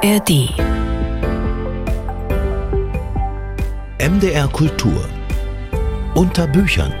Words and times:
ARD 0.00 0.50
MDR 3.98 4.46
Kultur 4.52 5.08
unter 6.14 6.46
Büchern. 6.46 6.94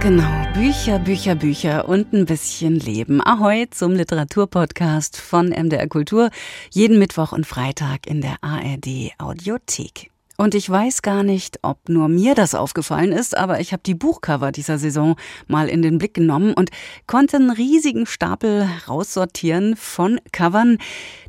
Genau, 0.00 0.52
Bücher, 0.52 0.98
Bücher, 0.98 1.34
Bücher 1.34 1.88
und 1.88 2.12
ein 2.12 2.26
bisschen 2.26 2.78
Leben. 2.78 3.22
Ahoi 3.24 3.68
zum 3.70 3.92
Literaturpodcast 3.92 5.16
von 5.18 5.48
MDR 5.48 5.88
Kultur. 5.88 6.28
Jeden 6.70 6.98
Mittwoch 6.98 7.32
und 7.32 7.46
Freitag 7.46 8.06
in 8.06 8.20
der 8.20 8.36
ARD 8.42 9.12
Audiothek. 9.16 10.10
Und 10.38 10.54
ich 10.54 10.68
weiß 10.68 11.00
gar 11.00 11.22
nicht, 11.22 11.60
ob 11.62 11.88
nur 11.88 12.08
mir 12.08 12.34
das 12.34 12.54
aufgefallen 12.54 13.12
ist, 13.12 13.36
aber 13.36 13.60
ich 13.60 13.72
habe 13.72 13.82
die 13.84 13.94
Buchcover 13.94 14.52
dieser 14.52 14.76
Saison 14.76 15.16
mal 15.46 15.68
in 15.68 15.80
den 15.80 15.96
Blick 15.96 16.12
genommen 16.12 16.52
und 16.52 16.70
konnte 17.06 17.36
einen 17.36 17.50
riesigen 17.50 18.04
Stapel 18.04 18.68
raussortieren 18.86 19.76
von 19.76 20.20
Covern, 20.32 20.76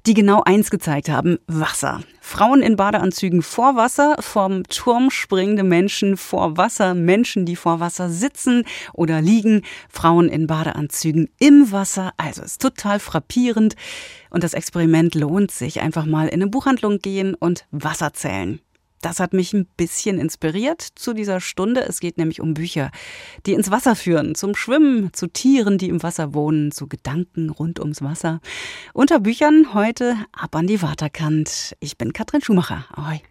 die 0.06 0.14
genau 0.14 0.44
eins 0.44 0.70
gezeigt 0.70 1.10
haben, 1.10 1.38
Wasser. 1.48 2.02
Frauen 2.20 2.62
in 2.62 2.76
Badeanzügen 2.76 3.42
vor 3.42 3.78
Wasser, 3.78 4.18
vom 4.20 4.64
Turm 4.66 5.10
springende 5.10 5.64
Menschen 5.64 6.18
vor 6.18 6.58
Wasser, 6.58 6.94
Menschen, 6.94 7.46
die 7.46 7.56
vor 7.56 7.80
Wasser 7.80 8.10
sitzen 8.10 8.66
oder 8.94 9.22
liegen, 9.22 9.62
Frauen 9.90 10.28
in 10.28 10.48
Badeanzügen 10.48 11.30
im 11.40 11.72
Wasser. 11.72 12.12
Also 12.18 12.42
ist 12.44 12.62
total 12.62 13.00
frappierend. 13.00 13.76
Und 14.30 14.44
das 14.44 14.54
Experiment 14.54 15.16
lohnt 15.16 15.52
sich. 15.52 15.82
Einfach 15.82 16.06
mal 16.06 16.28
in 16.28 16.42
eine 16.42 16.48
Buchhandlung 16.48 17.00
gehen 17.00 17.34
und 17.34 17.66
Wasser 17.72 18.14
zählen. 18.14 18.60
Das 19.02 19.20
hat 19.20 19.34
mich 19.34 19.54
ein 19.54 19.68
bisschen 19.78 20.20
inspiriert 20.20 20.82
zu 20.82 21.14
dieser 21.14 21.40
Stunde. 21.40 21.82
Es 21.82 22.00
geht 22.00 22.18
nämlich 22.18 22.42
um 22.42 22.54
Bücher, 22.54 22.92
die 23.46 23.54
ins 23.54 23.72
Wasser 23.72 23.96
führen, 23.96 24.36
zum 24.36 24.56
Schwimmen, 24.56 25.14
zu 25.14 25.28
Tieren, 25.28 25.78
die 25.78 25.90
im 25.90 26.02
Wasser 26.04 26.34
wohnen, 26.34 26.72
zu 26.72 26.88
Gedanken 26.88 27.50
rund 27.50 27.80
ums 27.80 28.02
Wasser. 28.02 28.40
Unter 28.94 29.20
Büchern 29.20 29.74
heute 29.74 30.16
ab 30.32 30.56
an 30.56 30.68
die 30.68 30.82
Waterkant. 30.82 31.76
Ich 31.80 31.98
bin 31.98 32.14
Katrin 32.14 32.42
Schumacher. 32.42 32.86
Ahoi. 32.94 33.22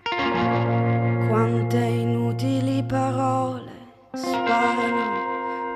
Quante 1.28 1.77
inutili 1.77 2.83
parole 2.83 3.70
sparano 4.14 5.27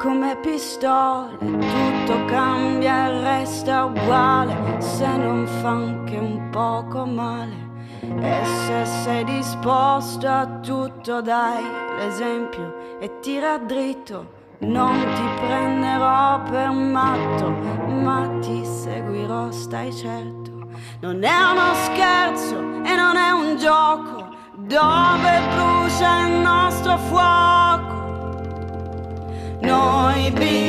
come 0.01 0.35
pistole, 0.37 1.37
tutto 1.39 2.25
cambia 2.25 3.09
e 3.09 3.21
resta 3.21 3.85
uguale 3.85 4.81
se 4.81 5.17
non 5.17 5.47
fa 5.47 5.69
anche 5.69 6.17
un 6.17 6.49
poco 6.51 7.05
male. 7.05 7.70
E 8.03 8.45
se 8.45 8.85
sei 8.87 9.25
disposto 9.25 10.27
a 10.27 10.47
tutto 10.63 11.21
dai 11.21 11.63
l'esempio 11.99 12.99
e 12.99 13.21
tira 13.21 13.59
dritto. 13.59 14.39
Non 14.61 14.99
ti 14.99 15.47
prenderò 15.47 16.43
per 16.43 16.71
matto, 16.71 17.51
ma 17.87 18.29
ti 18.41 18.65
seguirò, 18.65 19.51
stai 19.51 19.93
certo. 19.93 20.69
Non 21.01 21.23
è 21.23 21.43
uno 21.53 21.75
scherzo 21.75 22.57
e 22.59 22.95
non 22.95 23.17
è 23.17 23.31
un 23.31 23.57
gioco 23.57 24.29
dove 24.57 25.41
brucia 25.55 26.27
il 26.27 26.33
nostro 26.33 26.97
fuoco. 26.99 27.99
Noi 29.61 30.31
bindiamo 30.31 30.60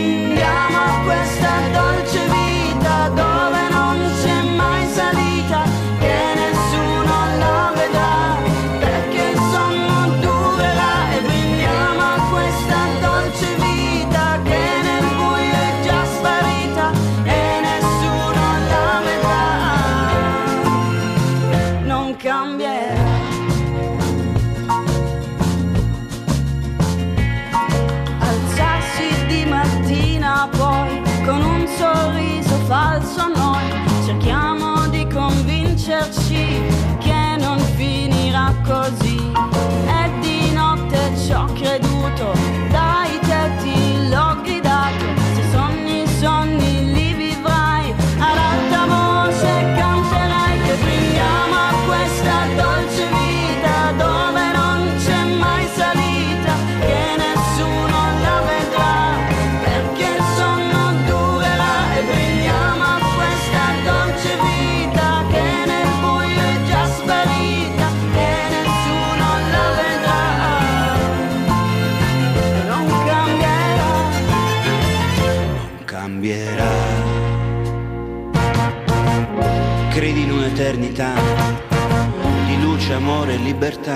luce, 82.92 82.94
amore 82.94 83.34
e 83.34 83.38
libertà. 83.38 83.96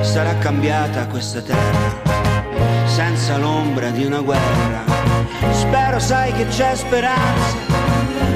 Sarà 0.00 0.36
cambiata 0.38 1.06
questa 1.06 1.40
terra 1.40 2.10
senza 2.86 3.38
l'ombra 3.38 3.90
di 3.90 4.04
una 4.04 4.20
guerra. 4.20 4.84
Spero 5.52 5.98
sai 5.98 6.32
che 6.32 6.46
c'è 6.48 6.74
speranza, 6.74 7.56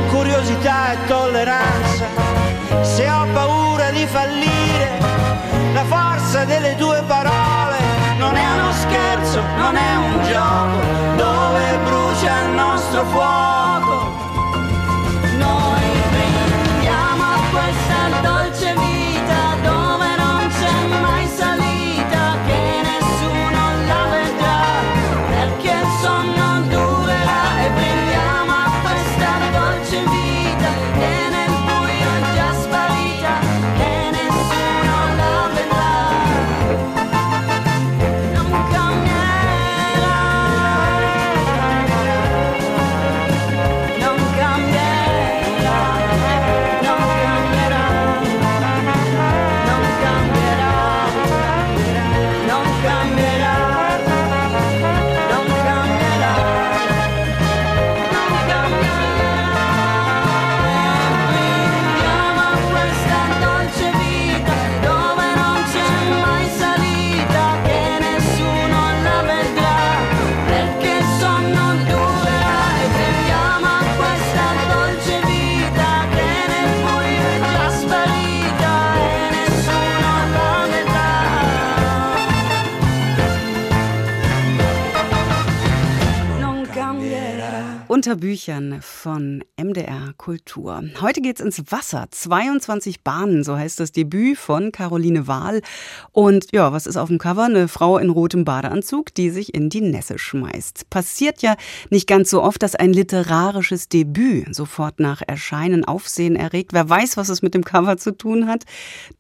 curiosità 0.09 0.93
e 0.93 1.07
tolleranza. 1.07 2.07
Se 2.83 3.09
ho 3.09 3.27
paura 3.33 3.91
di 3.91 4.07
fallire, 4.07 4.91
la 5.73 5.85
forza 5.85 6.45
delle 6.45 6.77
tue 6.77 7.03
parole 7.07 7.77
non 8.19 8.35
è 8.35 8.53
uno 8.53 8.73
scherzo, 8.73 9.43
non 9.59 9.77
è 9.77 9.97
un 9.97 10.25
gioco 10.25 10.81
dove 11.17 11.79
brucia 11.85 12.43
il 12.43 12.51
nostro 12.55 13.05
fuoco. 13.07 14.06
Unter 88.07 88.21
Büchern 88.21 88.79
von 88.83 89.43
MDR 89.61 90.15
Kultur. 90.17 90.85
Heute 91.01 91.21
geht's 91.21 91.41
ins 91.41 91.73
Wasser. 91.73 92.07
22 92.09 93.01
Bahnen, 93.01 93.43
so 93.43 93.57
heißt 93.57 93.81
das 93.81 93.91
Debüt 93.91 94.39
von 94.39 94.71
Caroline 94.71 95.27
Wahl. 95.27 95.61
Und 96.13 96.53
ja, 96.53 96.73
was 96.73 96.87
ist 96.87 96.97
auf 96.97 97.09
dem 97.09 97.19
Cover? 97.19 97.47
Eine 97.47 97.67
Frau 97.67 97.99
in 97.99 98.11
rotem 98.11 98.45
Badeanzug, 98.45 99.13
die 99.13 99.31
sich 99.31 99.55
in 99.55 99.71
die 99.71 99.81
Nässe 99.81 100.21
schmeißt. 100.21 100.89
Passiert 100.89 101.43
ja 101.43 101.57
nicht 101.91 102.07
ganz 102.07 102.31
so 102.31 102.45
oft, 102.45 102.63
dass 102.63 102.77
ein 102.77 102.93
literarisches 102.93 103.89
Debüt 103.89 104.55
sofort 104.55 105.01
nach 105.01 105.21
Erscheinen 105.27 105.85
Aufsehen 105.85 106.37
erregt. 106.37 106.75
Wer 106.75 106.89
weiß, 106.89 107.17
was 107.17 107.29
es 107.29 107.43
mit 107.43 107.55
dem 107.55 107.65
Cover 107.65 107.97
zu 107.97 108.17
tun 108.17 108.47
hat? 108.47 108.67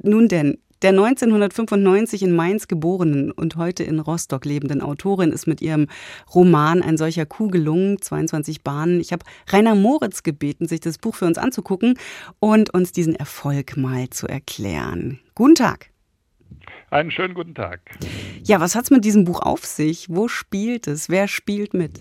Nun 0.00 0.28
denn, 0.28 0.58
der 0.82 0.90
1995 0.90 2.22
in 2.22 2.34
Mainz 2.34 2.68
geborenen 2.68 3.30
und 3.30 3.56
heute 3.56 3.82
in 3.82 3.98
Rostock 3.98 4.44
lebenden 4.44 4.80
Autorin 4.80 5.32
ist 5.32 5.46
mit 5.46 5.60
ihrem 5.62 5.86
Roman 6.34 6.82
Ein 6.82 6.96
solcher 6.96 7.26
Kuh 7.26 7.48
gelungen, 7.48 8.00
22 8.00 8.62
Bahnen. 8.62 9.00
Ich 9.00 9.12
habe 9.12 9.24
Rainer 9.48 9.74
Moritz 9.74 10.22
gebeten, 10.22 10.68
sich 10.68 10.80
das 10.80 10.98
Buch 10.98 11.14
für 11.14 11.26
uns 11.26 11.38
anzugucken 11.38 11.98
und 12.40 12.72
uns 12.74 12.92
diesen 12.92 13.14
Erfolg 13.14 13.76
mal 13.76 14.10
zu 14.10 14.26
erklären. 14.26 15.20
Guten 15.34 15.54
Tag. 15.54 15.90
Einen 16.90 17.10
schönen 17.10 17.34
guten 17.34 17.54
Tag. 17.54 17.80
Ja, 18.44 18.60
was 18.60 18.74
hat 18.74 18.84
es 18.84 18.90
mit 18.90 19.04
diesem 19.04 19.24
Buch 19.24 19.40
auf 19.40 19.64
sich? 19.64 20.06
Wo 20.08 20.28
spielt 20.28 20.86
es? 20.86 21.08
Wer 21.08 21.26
spielt 21.26 21.74
mit? 21.74 22.00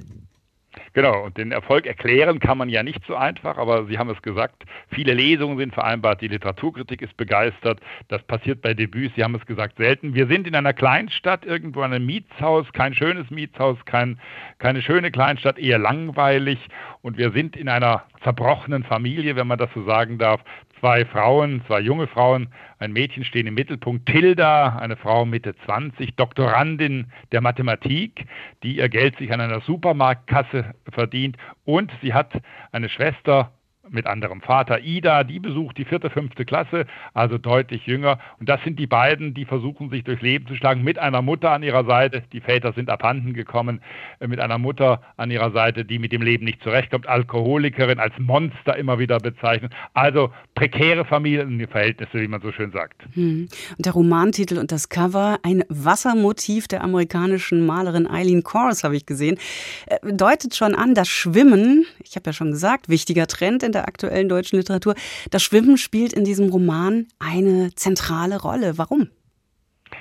Genau, 0.96 1.26
und 1.26 1.38
den 1.38 1.52
Erfolg 1.52 1.86
erklären 1.88 2.40
kann 2.40 2.58
man 2.58 2.70
ja 2.70 2.82
nicht 2.82 3.06
so 3.06 3.18
einfach, 3.18 3.58
aber 3.58 3.86
Sie 3.88 3.98
haben 3.98 4.10
es 4.10 4.22
gesagt, 4.22 4.64
viele 4.88 5.14
Lesungen 5.14 5.58
sind 5.58 5.74
vereinbart, 5.74 6.22
die 6.22 6.30
Literaturkritik 6.30 7.02
ist 7.02 7.18
begeistert, 7.18 7.82
das 8.08 8.24
passiert 8.24 8.62
bei 8.62 8.74
Debüts, 8.74 9.14
Sie 9.14 9.22
haben 9.22 9.36
es 9.36 9.46
gesagt, 9.46 9.76
selten. 9.76 10.16
Wir 10.16 10.28
sind 10.28 10.48
in 10.48 10.56
einer 10.56 10.72
Kleinstadt, 10.72 11.46
irgendwo 11.46 11.84
in 11.84 11.92
einem 11.92 12.06
Mietshaus, 12.06 12.66
kein 12.72 12.94
schönes 12.94 13.30
Mietshaus, 13.30 13.78
kein, 13.84 14.22
keine 14.58 14.82
schöne 14.82 15.12
Kleinstadt, 15.12 15.60
eher 15.60 15.80
langweilig 15.80 16.60
und 17.02 17.18
wir 17.18 17.32
sind 17.32 17.58
in 17.58 17.68
einer 17.68 18.06
zerbrochenen 18.24 18.86
Familie, 18.86 19.36
wenn 19.36 19.48
man 19.48 19.60
das 19.60 19.70
so 19.76 19.84
sagen 19.84 20.18
darf. 20.18 20.40
Zwei 20.86 21.04
Frauen, 21.04 21.64
zwei 21.66 21.80
junge 21.80 22.06
Frauen, 22.06 22.50
ein 22.78 22.94
Mädchen 22.94 23.24
stehen 23.24 23.48
im 23.48 23.56
Mittelpunkt. 23.56 24.06
Tilda, 24.06 24.78
eine 24.78 24.96
Frau 24.96 25.26
Mitte 25.26 25.56
20, 25.66 26.16
Doktorandin 26.16 27.08
der 27.32 27.42
Mathematik, 27.42 28.28
die 28.62 28.78
ihr 28.78 28.88
Geld 28.88 29.18
sich 29.18 29.34
an 29.34 29.42
einer 29.42 29.62
Supermarktkasse 29.62 30.76
verdient. 30.92 31.38
Und 31.64 31.92
sie 32.04 32.14
hat 32.14 32.34
eine 32.72 32.88
Schwester, 32.88 33.52
mit 33.90 34.08
anderem 34.08 34.42
Vater. 34.42 34.82
Ida, 34.82 35.24
die 35.24 35.40
besucht 35.40 35.78
die 35.78 35.86
vierte, 35.86 36.10
fünfte 36.10 36.46
Klasse, 36.46 36.86
also 37.14 37.38
deutlich 37.38 37.86
jünger. 37.86 38.20
Und 38.40 38.50
das 38.50 38.62
sind 38.64 38.80
die 38.80 38.88
beiden, 38.88 39.34
die 39.34 39.46
versuchen, 39.46 39.90
sich 39.90 40.04
durchs 40.04 40.22
Leben 40.22 40.48
zu 40.48 40.56
schlagen, 40.56 40.84
mit 40.84 41.00
einer 41.00 41.22
Mutter 41.22 41.52
an 41.52 41.64
ihrer 41.64 41.86
Seite. 41.86 42.24
Die 42.34 42.42
Väter 42.42 42.74
sind 42.74 42.90
abhanden 42.90 43.34
gekommen, 43.34 43.82
äh, 44.20 44.28
mit 44.28 44.40
einer 44.40 44.58
Mutter 44.58 45.02
an 45.18 45.32
ihrer 45.32 45.52
Seite, 45.52 45.86
die 45.86 46.00
mit 46.00 46.12
dem 46.12 46.22
Leben 46.22 46.46
nicht 46.46 46.62
zurechtkommt, 46.64 47.08
Alkoholikerin, 47.08 48.00
als 48.00 48.14
Monster 48.18 48.76
immer 48.76 49.00
wieder 49.00 49.20
bezeichnet. 49.20 49.74
Also 49.94 50.32
prekäre 50.56 51.06
Familienverhältnisse, 51.06 52.22
wie 52.22 52.28
man 52.28 52.42
so 52.42 52.52
schön 52.52 52.72
sagt. 52.72 53.04
Hm. 53.14 53.48
Und 53.78 53.86
der 53.86 53.94
Romantitel 53.94 54.58
und 54.58 54.72
das 54.72 54.90
Cover, 54.90 55.40
ein 55.44 55.64
Wassermotiv 55.70 56.68
der 56.68 56.84
amerikanischen 56.84 57.66
Malerin 57.66 58.08
Eileen 58.08 58.44
Kors, 58.44 58.84
habe 58.84 58.96
ich 58.96 59.06
gesehen, 59.06 59.38
äh, 59.86 59.98
deutet 60.12 60.56
schon 60.56 60.76
an, 60.76 60.96
das 60.96 61.08
Schwimmen, 61.08 61.86
ich 62.04 62.16
habe 62.16 62.30
ja 62.30 62.34
schon 62.34 62.52
gesagt, 62.52 62.90
wichtiger 62.90 63.28
Trend 63.28 63.64
in 63.64 63.75
der 63.76 63.88
aktuellen 63.88 64.30
deutschen 64.30 64.58
Literatur. 64.58 64.96
Das 65.30 65.44
Schwimmen 65.44 65.78
spielt 65.78 66.14
in 66.14 66.24
diesem 66.24 66.50
Roman 66.50 67.08
eine 67.20 67.76
zentrale 67.76 68.42
Rolle. 68.42 68.78
Warum? 68.78 69.10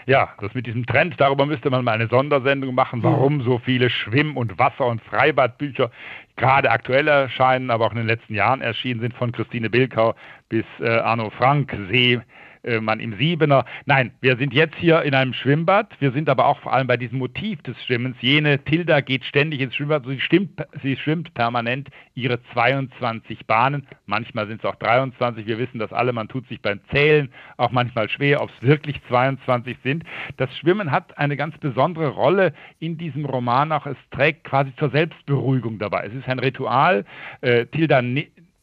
Ja, 0.06 0.30
das 0.40 0.54
mit 0.54 0.66
diesem 0.66 0.86
Trend, 0.86 1.14
darüber 1.18 1.46
müsste 1.46 1.70
man 1.70 1.84
mal 1.84 1.92
eine 1.92 2.08
Sondersendung 2.08 2.74
machen, 2.74 3.02
hm. 3.02 3.04
warum 3.04 3.42
so 3.42 3.58
viele 3.58 3.90
Schwimm- 3.90 4.36
und 4.36 4.58
Wasser- 4.58 4.86
und 4.86 5.02
Freibadbücher 5.02 5.90
gerade 6.36 6.70
aktuell 6.70 7.08
erscheinen, 7.08 7.70
aber 7.70 7.86
auch 7.86 7.92
in 7.92 7.98
den 7.98 8.06
letzten 8.06 8.34
Jahren 8.34 8.60
erschienen 8.60 9.00
sind, 9.00 9.14
von 9.14 9.32
Christine 9.32 9.70
Bilkau 9.70 10.14
bis 10.48 10.64
äh, 10.80 10.88
Arno 10.88 11.30
Frank, 11.30 11.74
See, 11.90 12.20
äh, 12.64 12.81
man 12.81 13.00
im 13.00 13.16
Siebener. 13.16 13.64
Nein, 13.87 14.12
wir 14.20 14.37
sind 14.37 14.52
jetzt 14.52 14.76
hier 14.76 15.02
in 15.02 15.14
einem 15.14 15.34
Schwimmbad. 15.34 15.90
Wir 16.00 16.12
sind 16.12 16.28
aber 16.28 16.46
auch 16.46 16.58
vor 16.61 16.72
allem 16.72 16.87
bei 16.87 16.96
diesem 16.96 17.19
Motiv 17.19 17.62
des 17.62 17.76
Schwimmens. 17.84 18.16
Jene 18.20 18.58
Tilda 18.64 19.00
geht 19.00 19.25
ständig 19.25 19.61
ins 19.61 19.75
Schwimmbad. 19.75 20.05
Sie, 20.06 20.20
stimmt, 20.20 20.62
sie 20.82 20.96
schwimmt 20.96 21.34
permanent 21.34 21.88
ihre 22.14 22.40
22 22.52 23.46
Bahnen. 23.46 23.87
Manchmal 24.06 24.46
sind 24.46 24.61
es 24.61 24.64
auch 24.64 24.76
23. 24.76 25.46
Wir 25.46 25.58
wissen 25.58 25.78
das 25.78 25.93
alle. 25.93 26.12
Man 26.12 26.28
tut 26.28 26.49
sich 26.49 26.61
beim 26.62 26.81
Zählen 26.90 27.31
auch 27.56 27.70
manchmal 27.70 28.08
schwer, 28.08 28.43
ob 28.43 28.50
es 28.50 28.67
wirklich 28.67 29.00
22 29.08 29.76
sind. 29.82 30.05
Das 30.37 30.55
Schwimmen 30.58 30.90
hat 30.90 31.19
eine 31.19 31.37
ganz 31.37 31.56
besondere 31.58 32.08
Rolle 32.08 32.55
in 32.78 32.99
diesem 32.99 33.25
Roman 33.25 33.72
auch. 33.72 33.87
Es 33.87 33.96
trägt 34.10 34.44
quasi 34.44 34.75
zur 34.76 34.90
Selbstberuhigung 34.90 35.78
dabei. 35.78 36.06
Es 36.06 36.14
ist 36.14 36.28
ein 36.28 36.38
Ritual. 36.38 37.05
Äh, 37.40 37.67
Tilda 37.67 38.02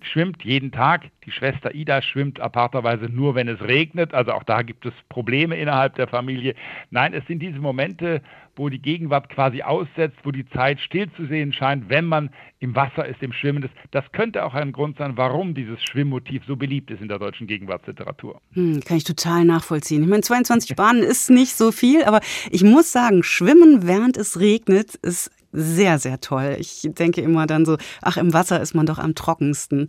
schwimmt 0.05 0.43
jeden 0.43 0.71
Tag. 0.71 1.09
Die 1.25 1.31
Schwester 1.31 1.73
Ida 1.73 2.01
schwimmt 2.01 2.39
aparterweise 2.39 3.05
nur, 3.05 3.35
wenn 3.35 3.47
es 3.47 3.61
regnet. 3.61 4.13
Also 4.13 4.33
auch 4.33 4.43
da 4.43 4.61
gibt 4.61 4.85
es 4.85 4.93
Probleme 5.09 5.55
innerhalb 5.55 5.95
der 5.95 6.07
Familie. 6.07 6.55
Nein, 6.89 7.13
es 7.13 7.25
sind 7.27 7.39
diese 7.39 7.59
Momente, 7.59 8.21
wo 8.55 8.69
die 8.69 8.81
Gegenwart 8.81 9.29
quasi 9.29 9.61
aussetzt, 9.61 10.17
wo 10.23 10.31
die 10.31 10.47
Zeit 10.49 10.79
still 10.79 11.11
zu 11.13 11.25
sehen 11.25 11.53
scheint, 11.53 11.89
wenn 11.89 12.05
man 12.05 12.29
im 12.59 12.75
Wasser 12.75 13.05
ist, 13.05 13.21
im 13.23 13.33
Schwimmen 13.33 13.63
ist. 13.63 13.73
Das 13.91 14.03
könnte 14.11 14.45
auch 14.45 14.53
ein 14.53 14.71
Grund 14.71 14.97
sein, 14.97 15.17
warum 15.17 15.53
dieses 15.53 15.81
Schwimmmotiv 15.83 16.43
so 16.45 16.55
beliebt 16.55 16.91
ist 16.91 17.01
in 17.01 17.07
der 17.07 17.19
deutschen 17.19 17.47
Gegenwartsliteratur. 17.47 18.41
Hm, 18.53 18.81
kann 18.81 18.97
ich 18.97 19.03
total 19.03 19.45
nachvollziehen. 19.45 20.03
Ich 20.03 20.09
meine, 20.09 20.21
22 20.21 20.75
Bahnen 20.75 21.01
ist 21.01 21.29
nicht 21.29 21.53
so 21.53 21.71
viel, 21.71 22.03
aber 22.03 22.19
ich 22.51 22.63
muss 22.63 22.91
sagen, 22.91 23.23
Schwimmen 23.23 23.87
während 23.87 24.17
es 24.17 24.39
regnet 24.39 24.95
ist 24.95 25.31
sehr, 25.51 25.99
sehr 25.99 26.19
toll. 26.21 26.57
Ich 26.59 26.81
denke 26.83 27.21
immer 27.21 27.47
dann 27.47 27.65
so, 27.65 27.77
ach, 28.01 28.17
im 28.17 28.33
Wasser 28.33 28.61
ist 28.61 28.73
man 28.73 28.85
doch 28.85 28.99
am 28.99 29.15
trockensten. 29.15 29.87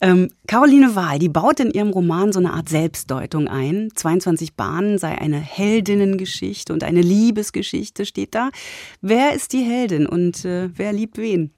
Ähm, 0.00 0.28
Caroline 0.46 0.94
Wahl, 0.94 1.18
die 1.18 1.28
baut 1.28 1.60
in 1.60 1.70
ihrem 1.70 1.90
Roman 1.90 2.32
so 2.32 2.38
eine 2.38 2.52
Art 2.52 2.68
Selbstdeutung 2.68 3.48
ein. 3.48 3.90
22 3.94 4.54
Bahnen 4.54 4.98
sei 4.98 5.18
eine 5.18 5.38
Heldinnengeschichte 5.38 6.72
und 6.72 6.84
eine 6.84 7.02
Liebesgeschichte 7.02 8.04
steht 8.04 8.34
da. 8.34 8.50
Wer 9.00 9.34
ist 9.34 9.52
die 9.52 9.62
Heldin 9.62 10.06
und 10.06 10.44
äh, 10.44 10.70
wer 10.76 10.92
liebt 10.92 11.18
wen? 11.18 11.52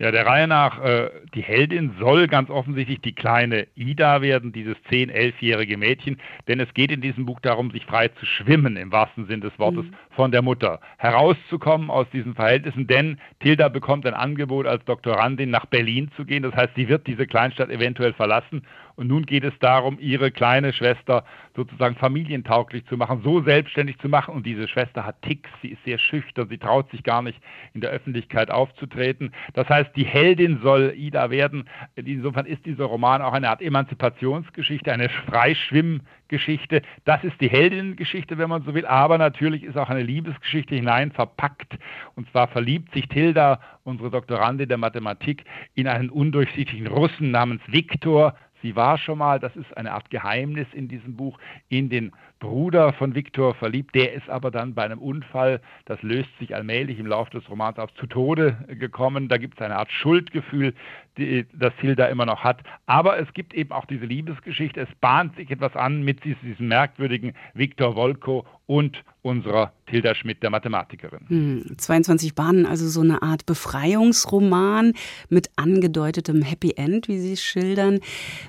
Ja, 0.00 0.12
der 0.12 0.26
Reihe 0.26 0.46
nach, 0.46 0.80
äh, 0.80 1.10
die 1.34 1.42
Heldin 1.42 1.96
soll 1.98 2.28
ganz 2.28 2.50
offensichtlich 2.50 3.00
die 3.00 3.16
kleine 3.16 3.66
Ida 3.74 4.22
werden, 4.22 4.52
dieses 4.52 4.76
10-, 4.90 5.10
11-jährige 5.10 5.76
Mädchen, 5.76 6.18
denn 6.46 6.60
es 6.60 6.72
geht 6.72 6.92
in 6.92 7.00
diesem 7.00 7.26
Buch 7.26 7.40
darum, 7.40 7.72
sich 7.72 7.84
frei 7.84 8.06
zu 8.06 8.24
schwimmen, 8.24 8.76
im 8.76 8.92
wahrsten 8.92 9.26
Sinn 9.26 9.40
des 9.40 9.58
Wortes, 9.58 9.86
mhm. 9.86 9.94
von 10.10 10.30
der 10.30 10.42
Mutter, 10.42 10.78
herauszukommen 10.98 11.90
aus 11.90 12.06
diesen 12.12 12.36
Verhältnissen, 12.36 12.86
denn 12.86 13.18
Tilda 13.40 13.68
bekommt 13.68 14.06
ein 14.06 14.14
Angebot, 14.14 14.66
als 14.66 14.84
Doktorandin 14.84 15.50
nach 15.50 15.66
Berlin 15.66 16.12
zu 16.16 16.24
gehen, 16.24 16.44
das 16.44 16.54
heißt, 16.54 16.76
sie 16.76 16.88
wird 16.88 17.08
diese 17.08 17.26
Kleinstadt 17.26 17.68
eventuell 17.68 18.12
verlassen 18.12 18.62
und 18.98 19.06
nun 19.06 19.26
geht 19.26 19.44
es 19.44 19.56
darum, 19.60 19.96
ihre 20.00 20.32
kleine 20.32 20.72
Schwester 20.72 21.24
sozusagen 21.54 21.94
familientauglich 21.94 22.84
zu 22.86 22.96
machen, 22.96 23.20
so 23.22 23.40
selbstständig 23.42 23.96
zu 24.00 24.08
machen. 24.08 24.34
Und 24.34 24.44
diese 24.44 24.66
Schwester 24.66 25.06
hat 25.06 25.22
Ticks, 25.22 25.48
sie 25.62 25.68
ist 25.68 25.84
sehr 25.84 25.98
schüchtern, 25.98 26.48
sie 26.48 26.58
traut 26.58 26.90
sich 26.90 27.04
gar 27.04 27.22
nicht 27.22 27.40
in 27.74 27.80
der 27.80 27.90
Öffentlichkeit 27.90 28.50
aufzutreten. 28.50 29.32
Das 29.54 29.68
heißt, 29.68 29.87
die 29.92 30.04
Heldin 30.04 30.60
soll 30.62 30.94
Ida 30.96 31.30
werden. 31.30 31.68
Insofern 31.94 32.46
ist 32.46 32.64
dieser 32.66 32.84
Roman 32.84 33.22
auch 33.22 33.32
eine 33.32 33.48
Art 33.48 33.62
Emanzipationsgeschichte, 33.62 34.92
eine 34.92 35.08
Freischwimmgeschichte. 35.08 36.82
Das 37.04 37.24
ist 37.24 37.40
die 37.40 37.48
Heldinnengeschichte, 37.48 38.38
wenn 38.38 38.48
man 38.48 38.62
so 38.62 38.74
will. 38.74 38.86
Aber 38.86 39.18
natürlich 39.18 39.64
ist 39.64 39.76
auch 39.76 39.88
eine 39.88 40.02
Liebesgeschichte 40.02 40.74
hinein 40.74 41.12
verpackt. 41.12 41.78
Und 42.14 42.30
zwar 42.30 42.48
verliebt 42.48 42.92
sich 42.94 43.08
Tilda, 43.08 43.60
unsere 43.84 44.10
Doktorandin 44.10 44.68
der 44.68 44.78
Mathematik, 44.78 45.44
in 45.74 45.88
einen 45.88 46.10
undurchsichtigen 46.10 46.86
Russen 46.86 47.30
namens 47.30 47.62
Viktor. 47.66 48.34
Sie 48.62 48.74
war 48.74 48.98
schon 48.98 49.18
mal, 49.18 49.38
das 49.38 49.54
ist 49.56 49.76
eine 49.76 49.92
Art 49.92 50.10
Geheimnis 50.10 50.66
in 50.72 50.88
diesem 50.88 51.16
Buch, 51.16 51.38
in 51.68 51.88
den 51.88 52.12
Bruder 52.40 52.92
von 52.92 53.14
Viktor 53.14 53.54
verliebt. 53.54 53.94
Der 53.94 54.12
ist 54.12 54.28
aber 54.28 54.50
dann 54.50 54.74
bei 54.74 54.84
einem 54.84 54.98
Unfall, 54.98 55.60
das 55.86 56.00
löst 56.02 56.30
sich 56.38 56.54
allmählich 56.54 56.98
im 56.98 57.06
Laufe 57.06 57.30
des 57.30 57.48
Romans 57.50 57.78
auf, 57.78 57.92
zu 57.94 58.06
Tode 58.06 58.56
gekommen. 58.68 59.28
Da 59.28 59.38
gibt 59.38 59.58
es 59.58 59.64
eine 59.64 59.76
Art 59.76 59.90
Schuldgefühl, 59.90 60.74
die, 61.16 61.46
das 61.52 61.74
Hilda 61.78 62.06
immer 62.06 62.26
noch 62.26 62.44
hat. 62.44 62.62
Aber 62.86 63.18
es 63.18 63.32
gibt 63.34 63.54
eben 63.54 63.72
auch 63.72 63.86
diese 63.86 64.04
Liebesgeschichte. 64.04 64.80
Es 64.80 64.94
bahnt 65.00 65.36
sich 65.36 65.50
etwas 65.50 65.74
an 65.74 66.02
mit 66.02 66.24
diesem 66.24 66.68
merkwürdigen 66.68 67.34
Viktor 67.54 67.96
Wolko 67.96 68.46
und 68.66 69.02
unserer 69.22 69.72
Tilda 69.86 70.14
Schmidt, 70.14 70.42
der 70.42 70.50
Mathematikerin. 70.50 71.20
Hm, 71.28 71.78
22 71.78 72.34
Bahnen, 72.34 72.66
also 72.66 72.86
so 72.88 73.00
eine 73.00 73.22
Art 73.22 73.46
Befreiungsroman 73.46 74.92
mit 75.28 75.50
angedeutetem 75.56 76.42
Happy 76.42 76.74
End, 76.76 77.08
wie 77.08 77.18
Sie 77.18 77.32
es 77.32 77.42
schildern. 77.42 78.00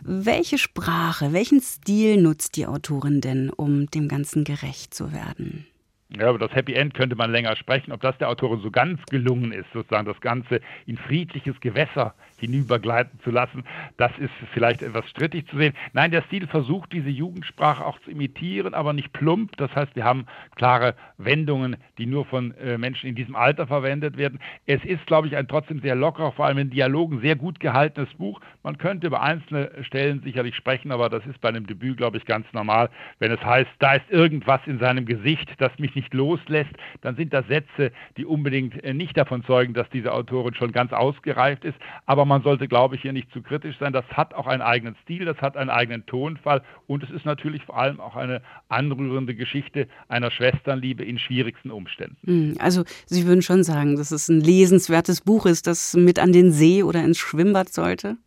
Welche 0.04 0.58
Sprache, 0.58 1.34
welchen 1.34 1.62
Stil 1.62 2.22
nutzt 2.22 2.56
die 2.56 2.68
Autorin 2.68 3.22
denn, 3.22 3.50
um 3.50 3.79
dem 3.88 4.08
Ganzen 4.08 4.44
gerecht 4.44 4.94
zu 4.94 5.14
werden? 5.14 5.66
Ja, 6.10 6.30
über 6.30 6.40
das 6.40 6.56
Happy 6.56 6.74
End 6.74 6.96
könnte 6.96 7.16
man 7.16 7.32
länger 7.32 7.56
sprechen. 7.56 7.92
Ob 7.92 8.02
das 8.02 8.18
der 8.18 8.30
Autorin 8.30 8.62
so 8.62 8.72
ganz 8.72 9.00
gelungen 9.06 9.52
ist, 9.52 9.68
sozusagen 9.74 10.08
das 10.08 10.20
Ganze 10.22 10.60
in 10.88 10.98
friedliches 10.98 11.60
Gewässer 11.62 12.16
hinübergleiten 12.40 13.20
zu 13.24 13.32
lassen, 13.32 13.64
das 13.98 14.12
ist 14.18 14.32
vielleicht 14.54 14.82
etwas 14.82 15.10
strittig 15.10 15.48
zu 15.48 15.58
sehen. 15.58 15.74
Nein, 15.94 16.12
der 16.12 16.22
Stil 16.24 16.48
versucht, 16.48 16.94
diese 16.94 17.10
Jugendsprache 17.10 17.86
auch 17.86 18.00
zu 18.00 18.12
imitieren, 18.12 18.74
aber 18.74 18.94
nicht 18.94 19.14
plump. 19.14 19.58
Das 19.58 19.74
heißt, 19.76 19.96
wir 19.96 20.04
haben 20.04 20.26
klare 20.56 20.96
Wendungen, 21.18 21.78
die 21.98 22.06
nur 22.06 22.26
von 22.26 22.54
äh, 22.56 22.78
Menschen 22.78 23.10
in 23.10 23.16
diesem 23.16 23.36
Alter 23.36 23.68
verwendet 23.68 24.18
werden. 24.18 24.40
Es 24.66 24.84
ist, 24.84 25.06
glaube 25.06 25.28
ich, 25.28 25.36
ein 25.36 25.48
trotzdem 25.48 25.82
sehr 25.82 25.96
lockerer, 25.96 26.32
vor 26.32 26.46
allem 26.46 26.58
in 26.58 26.70
Dialogen 26.70 27.22
sehr 27.22 27.36
gut 27.36 27.60
gehaltenes 27.60 28.10
Buch. 28.16 28.40
Man 28.64 28.78
könnte 28.78 29.08
über 29.08 29.22
einzelne 29.22 29.72
Stellen 29.82 30.22
sicherlich 30.24 30.56
sprechen, 30.56 30.92
aber 30.92 31.10
das 31.10 31.26
ist 31.26 31.40
bei 31.42 31.50
einem 31.50 31.68
Debüt, 31.68 31.98
glaube 31.98 32.18
ich, 32.18 32.26
ganz 32.26 32.46
normal. 32.54 32.90
Wenn 33.20 33.32
es 33.32 33.44
heißt, 33.44 33.70
da 33.80 33.94
ist 33.94 34.10
irgendwas 34.10 34.62
in 34.66 34.80
seinem 34.80 35.06
Gesicht, 35.06 35.50
das 35.60 35.78
mich 35.80 35.96
nicht 35.96 36.14
loslässt, 36.14 36.72
dann 37.02 37.16
sind 37.16 37.34
das 37.34 37.48
Sätze, 37.48 37.92
die 38.18 38.26
unbedingt 38.26 38.84
äh, 38.84 38.94
nicht 38.94 39.18
davon 39.18 39.44
zeugen, 39.44 39.74
dass 39.74 39.90
diese 39.90 40.14
Autorin 40.14 40.54
schon 40.56 40.72
ganz 40.72 40.94
ausgereift 40.94 41.66
ist. 41.66 41.78
Aber 42.06 42.26
man 42.30 42.44
sollte, 42.44 42.70
glaube 42.70 42.96
ich, 42.96 43.02
hier 43.02 43.12
nicht 43.12 43.30
zu 43.34 43.42
kritisch 43.42 43.78
sein. 43.80 43.92
Das 43.92 44.06
hat 44.14 44.34
auch 44.34 44.48
einen 44.48 44.62
eigenen 44.62 44.96
Stil, 45.04 45.26
das 45.26 45.38
hat 45.40 45.58
einen 45.58 45.70
eigenen 45.70 46.06
Tonfall 46.06 46.62
und 46.88 47.04
es 47.04 47.10
ist 47.10 47.26
natürlich 47.26 47.64
vor 47.64 47.78
allem 47.78 48.00
auch 48.00 48.16
eine 48.16 48.42
anrührende 48.70 49.36
Geschichte 49.36 49.90
einer 50.08 50.32
Schwesternliebe 50.32 51.04
in 51.04 51.20
schwierigsten 51.20 51.72
Umständen. 51.72 52.18
Hm, 52.24 52.56
also 52.60 52.86
Sie 53.06 53.28
würden 53.28 53.42
schon 53.42 53.64
sagen, 53.64 53.98
dass 53.98 54.12
es 54.12 54.30
ein 54.30 54.40
lesenswertes 54.40 55.22
Buch 55.22 55.46
ist, 55.46 55.68
das 55.68 55.96
mit 55.96 56.20
an 56.20 56.32
den 56.32 56.52
See 56.52 56.84
oder 56.84 57.04
ins 57.04 57.18
Schwimmbad 57.18 57.70
sollte? 57.70 58.18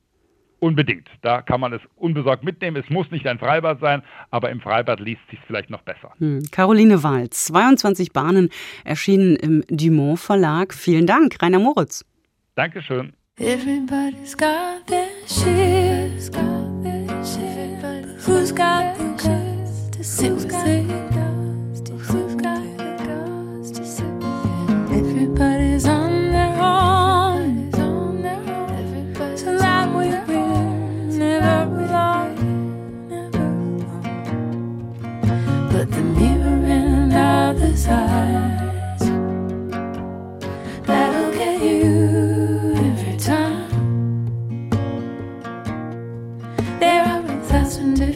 Unbedingt. 0.58 1.08
Da 1.22 1.42
kann 1.42 1.60
man 1.60 1.72
es 1.72 1.80
unbesorgt 1.96 2.44
mitnehmen. 2.44 2.76
Es 2.76 2.88
muss 2.88 3.10
nicht 3.10 3.26
ein 3.26 3.38
Freibad 3.38 3.80
sein, 3.80 4.02
aber 4.30 4.50
im 4.50 4.60
Freibad 4.60 5.00
liest 5.00 5.22
sich 5.30 5.40
vielleicht 5.46 5.70
noch 5.70 5.82
besser. 5.82 6.12
Hm. 6.18 6.42
Caroline 6.52 7.02
Wahl, 7.02 7.30
22 7.30 8.12
Bahnen 8.12 8.48
erschienen 8.84 9.34
im 9.36 9.64
Dumont 9.68 10.20
Verlag. 10.20 10.72
Vielen 10.74 11.06
Dank, 11.06 11.42
Rainer 11.42 11.58
Moritz. 11.58 12.04
Dankeschön. 12.54 13.12
Everybody's 13.44 14.36
got 14.36 14.86
their 14.86 15.10
shit. 15.26 16.22
Shit. 16.22 17.82
Who's 18.20 18.52
got 18.52 18.96
the 18.96 19.04
guts 19.16 19.88
to 19.96 20.04
sit 20.04 20.32
with 20.32 20.44
it? 20.44 20.86
The 20.86 21.88
to 21.88 21.98
sit 22.04 22.24
with 22.24 22.46
it? 22.46 22.62
Everybody's 24.92 25.86
on 25.86 26.30
their 26.30 26.56
own. 26.62 27.72
So 29.36 29.58
that 29.58 29.88
we 29.88 30.10
will 30.32 30.70
never 31.08 31.66
belong. 31.74 32.36
Never. 33.08 33.48
But 35.72 35.90
the 35.90 36.02
mirror 36.02 36.64
and 36.64 37.12
other 37.12 37.74
eyes 37.90 38.61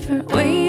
different 0.06 0.30
way 0.30 0.65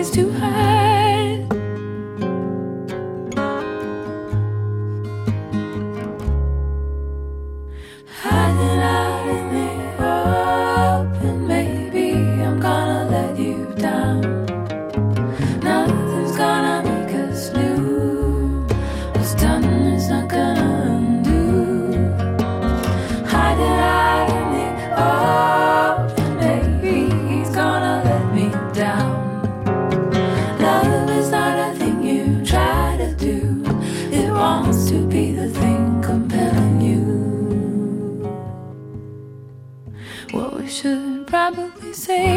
say. 42.08 42.37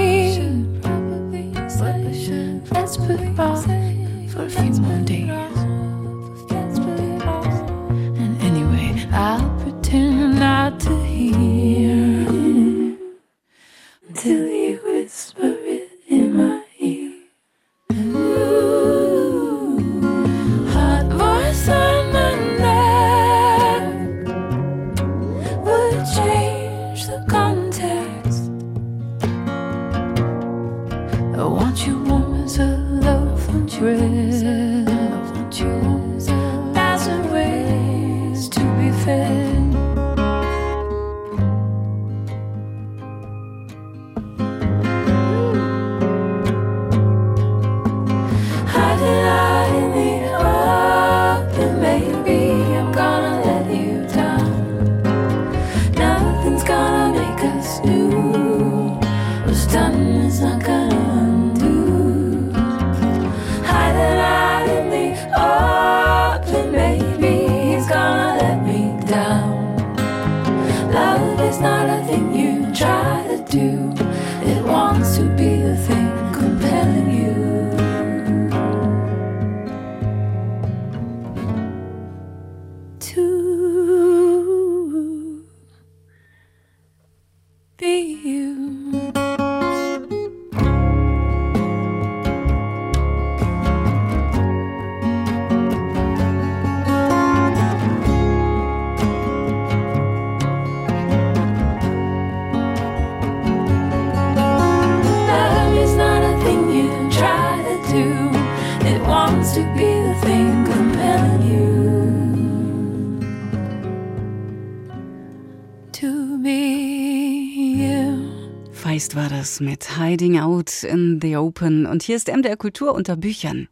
Das 119.41 119.59
mit 119.59 119.97
Hiding 119.97 120.39
Out 120.39 120.83
in 120.83 121.19
the 121.23 121.39
Open. 121.39 121.87
Und 121.87 122.03
hier 122.03 122.17
ist 122.17 122.29
MDR 122.29 122.59
Kultur 122.59 122.93
unter 122.95 123.17
Büchern. 123.17 123.69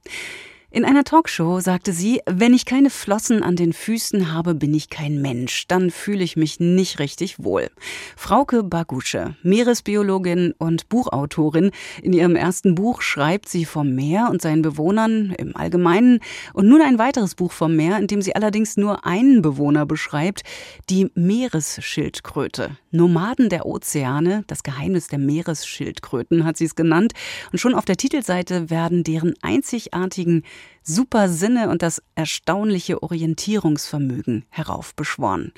In 0.71 0.85
einer 0.85 1.03
Talkshow 1.03 1.61
sagte 1.61 1.95
sie, 1.95 2.21
wenn 2.27 2.53
ich 2.53 2.67
keine 2.67 2.91
Flossen 2.91 3.43
an 3.43 3.57
den 3.57 3.73
Füßen 3.73 4.35
habe, 4.35 4.55
bin 4.55 4.75
ich 4.75 4.91
kein 4.91 5.23
Mensch. 5.23 5.67
Dann 5.67 5.91
fühle 5.91 6.23
ich 6.23 6.37
mich 6.37 6.61
nicht 6.61 6.99
richtig 6.99 7.43
wohl. 7.43 7.71
Frauke 8.19 8.63
Bagusche, 8.63 9.35
Meeresbiologin 9.43 10.53
und 10.59 10.91
Buchautorin. 10.91 11.71
In 12.03 12.13
ihrem 12.13 12.37
ersten 12.37 12.75
Buch 12.75 13.01
schreibt 13.01 13.49
sie 13.49 13.65
vom 13.65 13.95
Meer 13.95 14.29
und 14.31 14.43
seinen 14.43 14.61
Bewohnern 14.61 15.35
im 15.39 15.57
Allgemeinen 15.57 16.21
und 16.53 16.69
nun 16.69 16.83
ein 16.83 16.99
weiteres 16.99 17.35
Buch 17.35 17.53
vom 17.53 17.75
Meer, 17.75 17.97
in 17.97 18.07
dem 18.07 18.21
sie 18.21 18.35
allerdings 18.35 18.77
nur 18.77 19.07
einen 19.07 19.41
Bewohner 19.41 19.87
beschreibt, 19.87 20.43
die 20.91 21.11
Meeresschildkröte. 21.15 22.77
Nomaden 22.91 23.49
der 23.49 23.65
Ozeane, 23.65 24.45
das 24.47 24.63
Geheimnis 24.63 25.09
der 25.09 25.19
Meeresschildkröten 25.19 26.45
hat 26.45 26.59
sie 26.59 26.67
es 26.67 26.75
genannt. 26.75 27.15
Und 27.53 27.59
schon 27.59 27.75
auf 27.75 27.87
der 27.87 27.97
Titelseite 27.97 28.69
werden 28.69 29.03
deren 29.03 29.33
einzigartigen 29.41 30.43
super 30.83 31.29
Sinne 31.29 31.69
und 31.69 31.83
das 31.83 32.03
erstaunliche 32.15 33.03
Orientierungsvermögen 33.03 34.45
heraufbeschworen. 34.49 35.53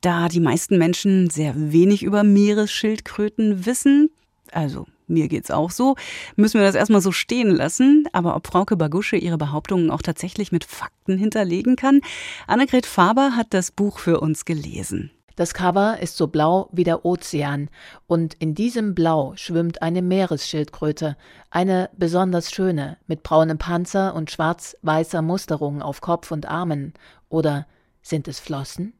Da 0.00 0.28
die 0.28 0.40
meisten 0.40 0.78
Menschen 0.78 1.30
sehr 1.30 1.54
wenig 1.56 2.02
über 2.02 2.24
Meeresschildkröten 2.24 3.66
wissen, 3.66 4.10
also 4.50 4.86
mir 5.06 5.28
geht's 5.28 5.50
auch 5.50 5.70
so, 5.70 5.96
müssen 6.36 6.58
wir 6.58 6.66
das 6.66 6.74
erstmal 6.74 7.00
so 7.00 7.12
stehen 7.12 7.50
lassen. 7.50 8.08
Aber 8.12 8.34
ob 8.34 8.46
Frauke 8.46 8.76
Bagusche 8.76 9.16
ihre 9.16 9.38
Behauptungen 9.38 9.90
auch 9.90 10.02
tatsächlich 10.02 10.52
mit 10.52 10.64
Fakten 10.64 11.18
hinterlegen 11.18 11.76
kann? 11.76 12.00
Annegret 12.46 12.86
Faber 12.86 13.36
hat 13.36 13.48
das 13.50 13.70
Buch 13.70 13.98
für 13.98 14.20
uns 14.20 14.44
gelesen. 14.44 15.10
Das 15.36 15.54
Cover 15.54 15.98
ist 16.00 16.16
so 16.16 16.26
blau 16.26 16.68
wie 16.72 16.84
der 16.84 17.04
Ozean 17.04 17.70
und 18.06 18.34
in 18.34 18.54
diesem 18.54 18.94
Blau 18.94 19.32
schwimmt 19.36 19.80
eine 19.82 20.02
Meeresschildkröte, 20.02 21.16
eine 21.50 21.90
besonders 21.96 22.50
schöne, 22.50 22.98
mit 23.06 23.22
braunem 23.22 23.58
Panzer 23.58 24.14
und 24.14 24.30
schwarz-weißer 24.30 25.22
Musterung 25.22 25.80
auf 25.80 26.00
Kopf 26.00 26.30
und 26.30 26.46
Armen. 26.46 26.92
Oder 27.28 27.66
sind 28.02 28.28
es 28.28 28.40
Flossen? 28.40 28.92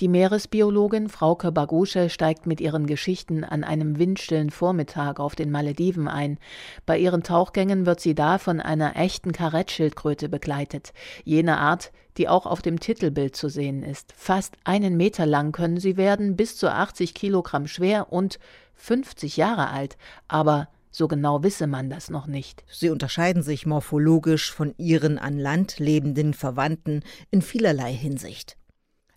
Die 0.00 0.08
Meeresbiologin 0.08 1.08
Frauke 1.08 1.52
Bagusche 1.52 2.10
steigt 2.10 2.46
mit 2.46 2.60
ihren 2.60 2.86
Geschichten 2.86 3.44
an 3.44 3.64
einem 3.64 3.98
windstillen 3.98 4.50
Vormittag 4.50 5.20
auf 5.20 5.34
den 5.34 5.50
Malediven 5.50 6.08
ein. 6.08 6.38
Bei 6.86 6.98
ihren 6.98 7.22
Tauchgängen 7.22 7.86
wird 7.86 8.00
sie 8.00 8.14
da 8.14 8.38
von 8.38 8.60
einer 8.60 8.96
echten 8.96 9.32
Karettschildkröte 9.32 10.28
begleitet, 10.28 10.92
jene 11.24 11.58
Art, 11.58 11.92
die 12.16 12.28
auch 12.28 12.46
auf 12.46 12.62
dem 12.62 12.80
Titelbild 12.80 13.36
zu 13.36 13.48
sehen 13.48 13.82
ist. 13.82 14.12
Fast 14.16 14.56
einen 14.64 14.96
Meter 14.96 15.26
lang 15.26 15.52
können 15.52 15.78
sie 15.78 15.96
werden, 15.96 16.36
bis 16.36 16.56
zu 16.56 16.70
80 16.70 17.14
Kilogramm 17.14 17.66
schwer 17.66 18.12
und 18.12 18.38
50 18.74 19.36
Jahre 19.36 19.68
alt, 19.68 19.96
aber 20.28 20.68
so 20.90 21.08
genau 21.08 21.42
wisse 21.42 21.66
man 21.66 21.88
das 21.88 22.10
noch 22.10 22.26
nicht. 22.26 22.64
Sie 22.70 22.90
unterscheiden 22.90 23.42
sich 23.42 23.64
morphologisch 23.64 24.52
von 24.52 24.74
ihren 24.76 25.18
an 25.18 25.38
Land 25.38 25.78
lebenden 25.78 26.34
Verwandten 26.34 27.02
in 27.30 27.40
vielerlei 27.40 27.94
Hinsicht. 27.94 28.58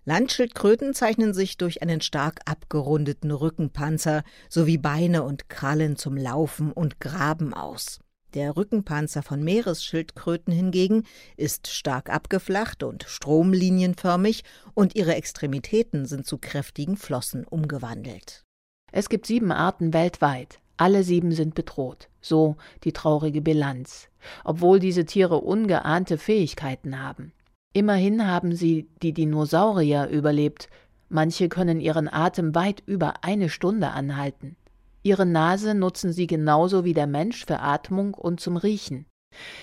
Landschildkröten 0.08 0.94
zeichnen 0.94 1.34
sich 1.34 1.56
durch 1.56 1.82
einen 1.82 2.00
stark 2.00 2.38
abgerundeten 2.44 3.32
Rückenpanzer 3.32 4.22
sowie 4.48 4.78
Beine 4.78 5.24
und 5.24 5.48
Krallen 5.48 5.96
zum 5.96 6.16
Laufen 6.16 6.70
und 6.70 7.00
Graben 7.00 7.52
aus. 7.52 7.98
Der 8.34 8.56
Rückenpanzer 8.56 9.24
von 9.24 9.42
Meeresschildkröten 9.42 10.52
hingegen 10.52 11.02
ist 11.36 11.66
stark 11.66 12.08
abgeflacht 12.08 12.84
und 12.84 13.02
stromlinienförmig 13.08 14.44
und 14.74 14.94
ihre 14.94 15.16
Extremitäten 15.16 16.06
sind 16.06 16.24
zu 16.24 16.38
kräftigen 16.38 16.96
Flossen 16.96 17.44
umgewandelt. 17.44 18.44
Es 18.92 19.08
gibt 19.08 19.26
sieben 19.26 19.50
Arten 19.50 19.92
weltweit. 19.92 20.60
Alle 20.76 21.02
sieben 21.02 21.32
sind 21.32 21.56
bedroht. 21.56 22.10
So 22.20 22.56
die 22.84 22.92
traurige 22.92 23.40
Bilanz. 23.40 24.08
Obwohl 24.44 24.78
diese 24.78 25.04
Tiere 25.04 25.38
ungeahnte 25.38 26.16
Fähigkeiten 26.16 27.02
haben. 27.02 27.32
Immerhin 27.76 28.26
haben 28.26 28.56
sie 28.56 28.88
die 29.02 29.12
Dinosaurier 29.12 30.08
überlebt. 30.08 30.70
Manche 31.10 31.50
können 31.50 31.78
ihren 31.78 32.10
Atem 32.10 32.54
weit 32.54 32.82
über 32.86 33.22
eine 33.22 33.50
Stunde 33.50 33.90
anhalten. 33.90 34.56
Ihre 35.02 35.26
Nase 35.26 35.74
nutzen 35.74 36.10
sie 36.10 36.26
genauso 36.26 36.86
wie 36.86 36.94
der 36.94 37.06
Mensch 37.06 37.44
für 37.44 37.60
Atmung 37.60 38.14
und 38.14 38.40
zum 38.40 38.56
Riechen. 38.56 39.04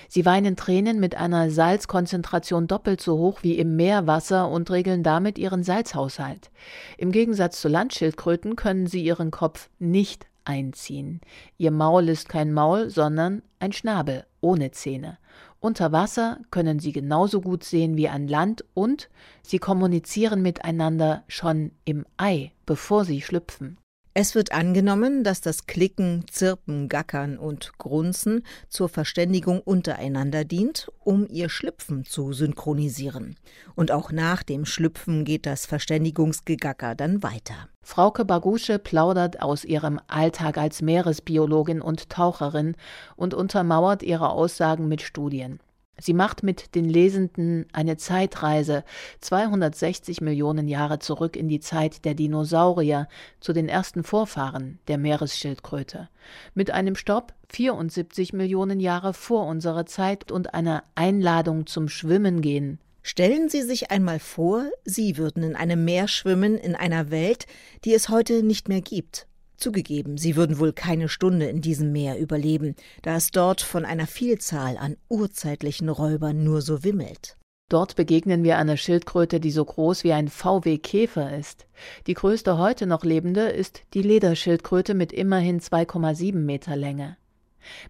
Sie 0.06 0.24
weinen 0.24 0.54
Tränen 0.54 1.00
mit 1.00 1.16
einer 1.16 1.50
Salzkonzentration 1.50 2.68
doppelt 2.68 3.00
so 3.00 3.18
hoch 3.18 3.42
wie 3.42 3.58
im 3.58 3.74
Meerwasser 3.74 4.48
und 4.48 4.70
regeln 4.70 5.02
damit 5.02 5.36
ihren 5.36 5.64
Salzhaushalt. 5.64 6.52
Im 6.96 7.10
Gegensatz 7.10 7.60
zu 7.60 7.66
Landschildkröten 7.66 8.54
können 8.54 8.86
sie 8.86 9.04
ihren 9.04 9.32
Kopf 9.32 9.70
nicht 9.80 10.28
einziehen. 10.44 11.20
Ihr 11.58 11.72
Maul 11.72 12.08
ist 12.08 12.28
kein 12.28 12.52
Maul, 12.52 12.90
sondern 12.90 13.42
ein 13.58 13.72
Schnabel 13.72 14.24
ohne 14.40 14.70
Zähne. 14.70 15.18
Unter 15.64 15.92
Wasser 15.92 16.40
können 16.50 16.78
sie 16.78 16.92
genauso 16.92 17.40
gut 17.40 17.64
sehen 17.64 17.96
wie 17.96 18.10
an 18.10 18.28
Land 18.28 18.66
und 18.74 19.08
sie 19.40 19.58
kommunizieren 19.58 20.42
miteinander 20.42 21.24
schon 21.26 21.70
im 21.86 22.04
Ei, 22.18 22.52
bevor 22.66 23.06
sie 23.06 23.22
schlüpfen. 23.22 23.78
Es 24.16 24.36
wird 24.36 24.52
angenommen, 24.52 25.24
dass 25.24 25.40
das 25.40 25.66
Klicken, 25.66 26.24
Zirpen, 26.30 26.88
Gackern 26.88 27.36
und 27.36 27.76
Grunzen 27.78 28.44
zur 28.68 28.88
Verständigung 28.88 29.60
untereinander 29.60 30.44
dient, 30.44 30.88
um 31.00 31.26
ihr 31.28 31.48
Schlüpfen 31.48 32.04
zu 32.04 32.32
synchronisieren. 32.32 33.34
Und 33.74 33.90
auch 33.90 34.12
nach 34.12 34.44
dem 34.44 34.66
Schlüpfen 34.66 35.24
geht 35.24 35.46
das 35.46 35.66
Verständigungsgegacker 35.66 36.94
dann 36.94 37.24
weiter. 37.24 37.68
Frauke 37.82 38.24
Bagusche 38.24 38.78
plaudert 38.78 39.42
aus 39.42 39.64
ihrem 39.64 40.00
Alltag 40.06 40.58
als 40.58 40.80
Meeresbiologin 40.80 41.80
und 41.80 42.08
Taucherin 42.08 42.76
und 43.16 43.34
untermauert 43.34 44.04
ihre 44.04 44.30
Aussagen 44.30 44.86
mit 44.86 45.02
Studien. 45.02 45.58
Sie 45.98 46.12
macht 46.12 46.42
mit 46.42 46.74
den 46.74 46.88
Lesenden 46.88 47.66
eine 47.72 47.96
Zeitreise 47.96 48.84
260 49.20 50.20
Millionen 50.20 50.66
Jahre 50.66 50.98
zurück 50.98 51.36
in 51.36 51.48
die 51.48 51.60
Zeit 51.60 52.04
der 52.04 52.14
Dinosaurier 52.14 53.08
zu 53.40 53.52
den 53.52 53.68
ersten 53.68 54.02
Vorfahren 54.02 54.80
der 54.88 54.98
Meeresschildkröte, 54.98 56.08
mit 56.54 56.72
einem 56.72 56.96
Stopp 56.96 57.32
74 57.50 58.32
Millionen 58.32 58.80
Jahre 58.80 59.14
vor 59.14 59.46
unserer 59.46 59.86
Zeit 59.86 60.32
und 60.32 60.54
einer 60.54 60.82
Einladung 60.94 61.66
zum 61.66 61.88
Schwimmen 61.88 62.40
gehen. 62.40 62.80
Stellen 63.02 63.48
Sie 63.48 63.62
sich 63.62 63.90
einmal 63.90 64.18
vor, 64.18 64.64
Sie 64.84 65.18
würden 65.18 65.42
in 65.42 65.56
einem 65.56 65.84
Meer 65.84 66.08
schwimmen 66.08 66.56
in 66.56 66.74
einer 66.74 67.10
Welt, 67.10 67.46
die 67.84 67.92
es 67.92 68.08
heute 68.08 68.42
nicht 68.42 68.68
mehr 68.68 68.80
gibt. 68.80 69.26
Zugegeben, 69.56 70.18
sie 70.18 70.36
würden 70.36 70.58
wohl 70.58 70.72
keine 70.72 71.08
Stunde 71.08 71.46
in 71.46 71.60
diesem 71.60 71.92
Meer 71.92 72.18
überleben, 72.18 72.74
da 73.02 73.16
es 73.16 73.30
dort 73.30 73.60
von 73.60 73.84
einer 73.84 74.06
Vielzahl 74.06 74.76
an 74.76 74.96
urzeitlichen 75.08 75.88
Räubern 75.88 76.42
nur 76.42 76.60
so 76.60 76.84
wimmelt. 76.84 77.36
Dort 77.70 77.96
begegnen 77.96 78.44
wir 78.44 78.58
einer 78.58 78.76
Schildkröte, 78.76 79.40
die 79.40 79.50
so 79.50 79.64
groß 79.64 80.04
wie 80.04 80.12
ein 80.12 80.28
VW-Käfer 80.28 81.36
ist. 81.36 81.66
Die 82.06 82.14
größte 82.14 82.58
heute 82.58 82.86
noch 82.86 83.04
lebende 83.04 83.48
ist 83.48 83.82
die 83.94 84.02
Lederschildkröte 84.02 84.94
mit 84.94 85.12
immerhin 85.12 85.60
2,7 85.60 86.34
Meter 86.34 86.76
Länge. 86.76 87.16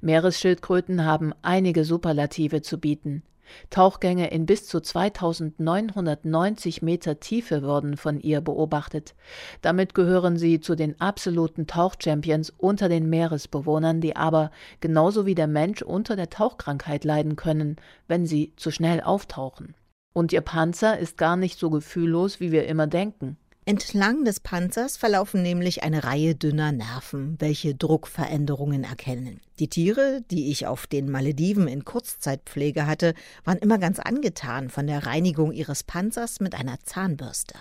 Meeresschildkröten 0.01 1.05
haben 1.05 1.33
einige 1.43 1.85
Superlative 1.85 2.63
zu 2.63 2.79
bieten. 2.79 3.25
Tauchgänge 3.71 4.31
in 4.31 4.47
bis 4.47 4.67
zu 4.67 4.81
2990 4.81 6.83
Meter 6.83 7.21
Tiefe 7.21 7.63
wurden 7.63 7.97
von 7.97 8.21
ihr 8.21 8.41
beobachtet. 8.41 9.15
Damit 9.63 9.95
gehören 9.95 10.37
sie 10.37 10.61
zu 10.61 10.75
den 10.75 11.01
absoluten 11.01 11.67
Tauchchampions 11.67 12.51
unter 12.51 12.89
den 12.89 13.09
Meeresbewohnern, 13.09 14.01
die 14.01 14.17
aber 14.17 14.51
genauso 14.81 15.27
wie 15.27 15.35
der 15.35 15.49
Mensch 15.49 15.83
unter 15.83 16.17
der 16.17 16.31
Tauchkrankheit 16.31 17.05
leiden 17.05 17.37
können, 17.37 17.77
wenn 18.09 18.27
sie 18.27 18.53
zu 18.57 18.71
schnell 18.71 19.01
auftauchen. 19.01 19.75
Und 20.13 20.33
ihr 20.33 20.43
Panzer 20.43 20.99
ist 20.99 21.19
gar 21.19 21.37
nicht 21.37 21.59
so 21.59 21.71
gefühllos, 21.71 22.39
wie 22.39 22.53
wir 22.53 22.67
immer 22.67 22.87
denken. 22.87 23.37
Entlang 23.67 24.27
des 24.27 24.41
Panzers 24.41 24.99
verlaufen 24.99 25.41
nämlich 25.41 25.83
eine 25.83 26.05
Reihe 26.05 26.35
dünner 26.35 26.71
Nerven, 26.71 27.37
welche 27.39 27.75
Druckveränderungen 27.75 28.85
erkennen. 28.85 29.41
Die 29.59 29.69
Tiere, 29.69 30.21
die 30.31 30.51
ich 30.51 30.67
auf 30.67 30.87
den 30.87 31.11
Malediven 31.11 31.67
in 31.67 31.87
Kurzzeitpflege 31.87 32.87
hatte, 32.87 33.15
waren 33.43 33.57
immer 33.57 33.79
ganz 33.79 34.01
angetan 34.01 34.69
von 34.69 34.87
der 34.87 35.07
Reinigung 35.07 35.51
ihres 35.51 35.83
Panzers 35.83 36.41
mit 36.41 36.55
einer 36.55 36.79
Zahnbürste. 36.81 37.55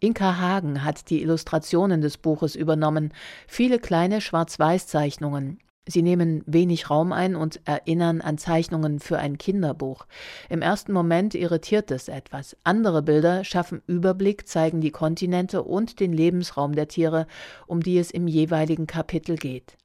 Inka 0.00 0.38
Hagen 0.38 0.84
hat 0.84 1.10
die 1.10 1.20
Illustrationen 1.20 2.00
des 2.00 2.16
Buches 2.16 2.56
übernommen, 2.56 3.12
viele 3.46 3.78
kleine 3.78 4.22
Schwarz-Weiß-Zeichnungen. 4.22 5.58
Sie 5.86 6.02
nehmen 6.02 6.44
wenig 6.46 6.90
Raum 6.90 7.12
ein 7.12 7.34
und 7.34 7.60
erinnern 7.64 8.20
an 8.20 8.38
Zeichnungen 8.38 9.00
für 9.00 9.18
ein 9.18 9.36
Kinderbuch. 9.36 10.06
Im 10.48 10.62
ersten 10.62 10.92
Moment 10.92 11.34
irritiert 11.34 11.90
es 11.90 12.06
etwas. 12.06 12.56
Andere 12.62 13.02
Bilder 13.02 13.42
schaffen 13.42 13.82
Überblick, 13.88 14.46
zeigen 14.46 14.80
die 14.80 14.92
Kontinente 14.92 15.64
und 15.64 15.98
den 15.98 16.12
Lebensraum 16.12 16.76
der 16.76 16.86
Tiere, 16.86 17.26
um 17.66 17.82
die 17.82 17.98
es 17.98 18.12
im 18.12 18.28
jeweiligen 18.28 18.86
Kapitel 18.86 19.34
geht. 19.34 19.76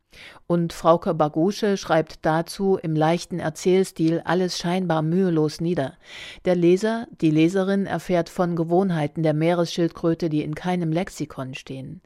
Und 0.46 0.72
Frauke 0.72 1.14
Bagusche 1.14 1.78
schreibt 1.78 2.20
dazu 2.26 2.78
im 2.78 2.96
leichten 2.96 3.40
Erzählstil 3.40 4.22
alles 4.24 4.58
scheinbar 4.58 5.02
mühelos 5.02 5.62
nieder. 5.62 5.98
Der 6.46 6.56
Leser, 6.56 7.08
die 7.22 7.32
Leserin 7.32 7.86
erfährt 7.86 8.30
von 8.30 8.56
Gewohnheiten 8.56 9.24
der 9.24 9.34
Meeresschildkröte, 9.34 10.30
die 10.30 10.44
in 10.44 10.56
keinem 10.56 10.92
Lexikon 10.92 11.56
stehen. 11.56 12.02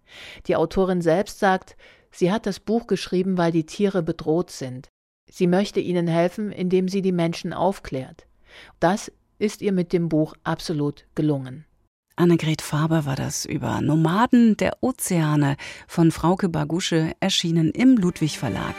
Die 0.48 0.56
Autorin 0.56 1.02
selbst 1.02 1.40
sagt, 1.40 1.76
Sie 2.12 2.32
hat 2.32 2.46
das 2.46 2.60
Buch 2.60 2.88
geschrieben, 2.88 3.38
weil 3.38 3.52
die 3.52 3.66
Tiere 3.66 4.04
bedroht 4.04 4.52
sind. 4.52 4.90
Sie 5.30 5.48
möchte 5.48 5.80
ihnen 5.80 6.08
helfen, 6.08 6.52
indem 6.52 6.88
sie 6.88 7.02
die 7.02 7.12
Menschen 7.14 7.54
aufklärt. 7.54 8.28
Das 8.80 9.12
ist 9.40 9.62
ihr 9.62 9.72
mit 9.72 9.94
dem 9.94 10.10
Buch 10.10 10.36
absolut 10.44 11.06
gelungen. 11.16 11.66
Annegret 12.18 12.62
Faber 12.62 13.06
war 13.06 13.16
das 13.16 13.46
über 13.46 13.82
Nomaden 13.82 14.58
der 14.58 14.78
Ozeane 14.82 15.56
von 15.88 16.12
Frauke 16.12 16.50
Bagusche 16.50 17.14
erschienen 17.20 17.72
im 17.72 17.96
Ludwig 17.96 18.38
Verlag. 18.38 18.76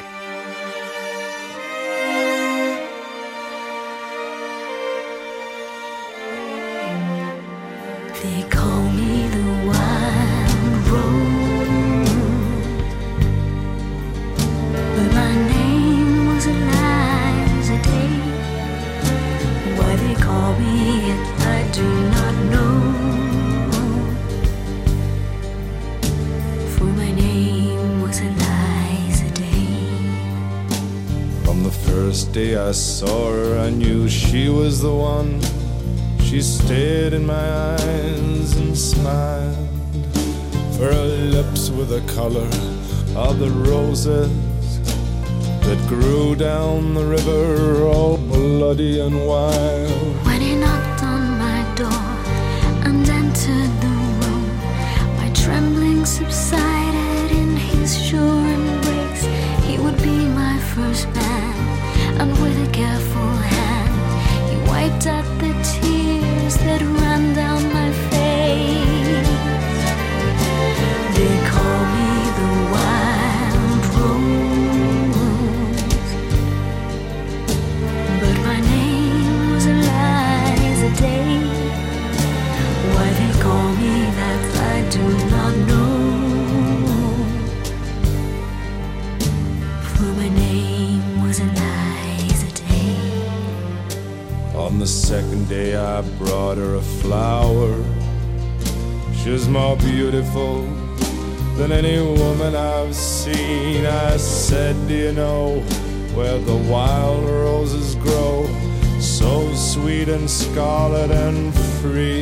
Day 32.32 32.56
I 32.56 32.72
saw 32.72 33.30
her, 33.30 33.58
I 33.58 33.68
knew 33.68 34.08
she 34.08 34.48
was 34.48 34.80
the 34.80 34.94
one. 34.94 35.38
She 36.20 36.40
stared 36.40 37.12
in 37.12 37.26
my 37.26 37.74
eyes 37.74 38.56
and 38.56 38.76
smiled. 38.76 39.68
For 40.76 40.86
her 40.86 41.04
lips 41.04 41.68
were 41.68 41.84
the 41.84 42.00
color 42.14 42.48
of 43.14 43.38
the 43.38 43.50
roses 43.50 44.30
that 45.60 45.78
grew 45.88 46.34
down 46.34 46.94
the 46.94 47.04
river, 47.04 47.84
all 47.84 48.16
bloody 48.16 49.00
and 49.00 49.26
wild. 49.26 50.24
When 50.24 50.40
he 50.40 50.54
knocked 50.54 51.02
on 51.02 51.38
my 51.38 51.74
door 51.74 52.11
where 106.14 106.38
the 106.38 106.56
wild 106.56 107.24
roses 107.24 107.94
grow? 107.96 108.46
So 109.00 109.52
sweet 109.54 110.08
and 110.08 110.28
scarlet 110.28 111.10
and 111.10 111.54
free. 111.80 112.21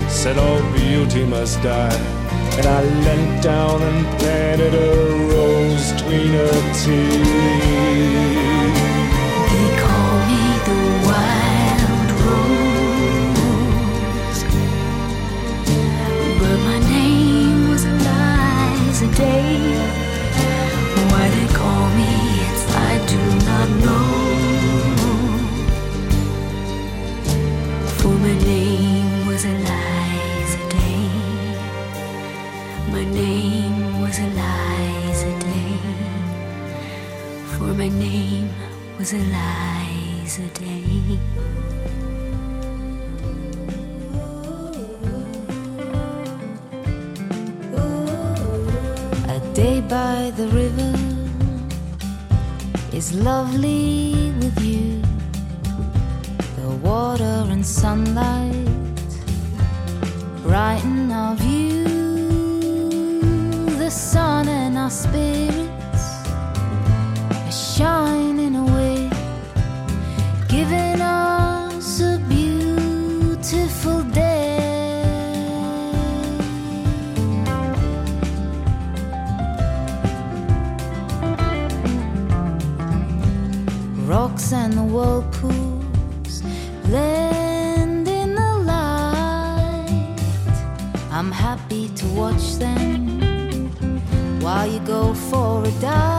Said 0.11 0.37
all 0.37 0.61
beauty 0.73 1.25
must 1.25 1.61
die. 1.63 1.97
And 2.57 2.65
I 2.67 2.83
leant 2.83 3.41
down 3.41 3.81
and 3.81 4.05
planted 4.19 4.73
a 4.75 4.91
rose 5.33 5.93
between 5.93 6.33
her 6.33 6.57
teeth. 6.79 7.25
They 9.51 9.69
call 9.81 10.13
me 10.29 10.43
the 10.67 10.79
wild 11.07 12.09
rose. 12.21 12.51
But 16.39 16.57
my 16.69 16.79
name 16.89 17.69
was 17.69 17.83
Eliza 17.85 19.07
Day. 19.15 19.57
Why 21.09 21.25
they 21.35 21.47
call 21.53 21.85
me, 21.97 22.13
I 22.75 22.93
do 23.07 23.19
not 23.47 23.69
know. 23.83 24.20
Was 39.01 39.13
Eliza 39.13 40.45
Day. 40.53 41.17
A 49.27 49.39
day 49.55 49.81
by 49.81 50.31
the 50.37 50.47
river 50.49 50.93
is 52.93 53.11
lovely 53.13 54.31
with 54.39 54.61
you. 54.61 55.01
The 56.57 56.69
water 56.83 57.37
and 57.53 57.65
sunlight 57.65 58.67
brighten 60.43 61.11
our 61.11 61.35
view. 61.37 61.85
The 63.79 63.89
sun 63.89 64.47
and 64.47 64.77
our 64.77 64.91
spirits 64.91 65.70
watch 92.21 92.57
them 92.57 93.19
while 94.41 94.71
you 94.71 94.79
go 94.81 95.11
for 95.11 95.63
a 95.63 95.71
dive, 95.81 96.10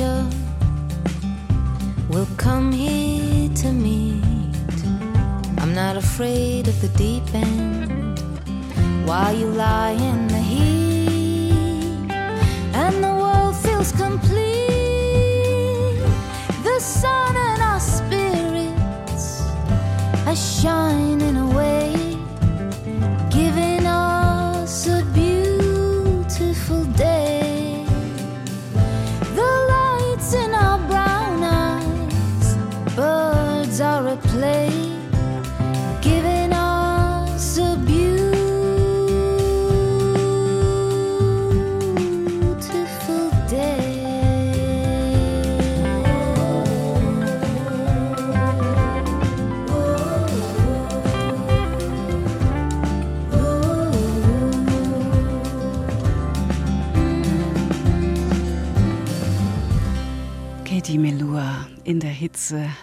future, 0.00 0.26
will 2.08 2.28
come 2.36 2.72
here 2.72 3.48
to 3.54 3.72
meet. 3.72 4.22
I'm 5.58 5.74
not 5.74 5.96
afraid 5.96 6.68
of 6.68 6.80
the 6.80 6.88
deep 6.96 7.34
end 7.34 8.18
while 9.06 9.34
you 9.36 9.46
lie 9.46 9.96
in 10.10 10.28
the 10.28 10.42
heat, 10.52 12.10
and 12.82 13.04
the 13.04 13.14
world 13.22 13.56
feels 13.56 13.92
complete. 13.92 14.40
The 16.64 16.78
sun 16.80 17.36
and 17.36 17.62
our 17.62 17.80
spirits 17.80 19.42
are 20.26 20.36
shining 20.36 21.09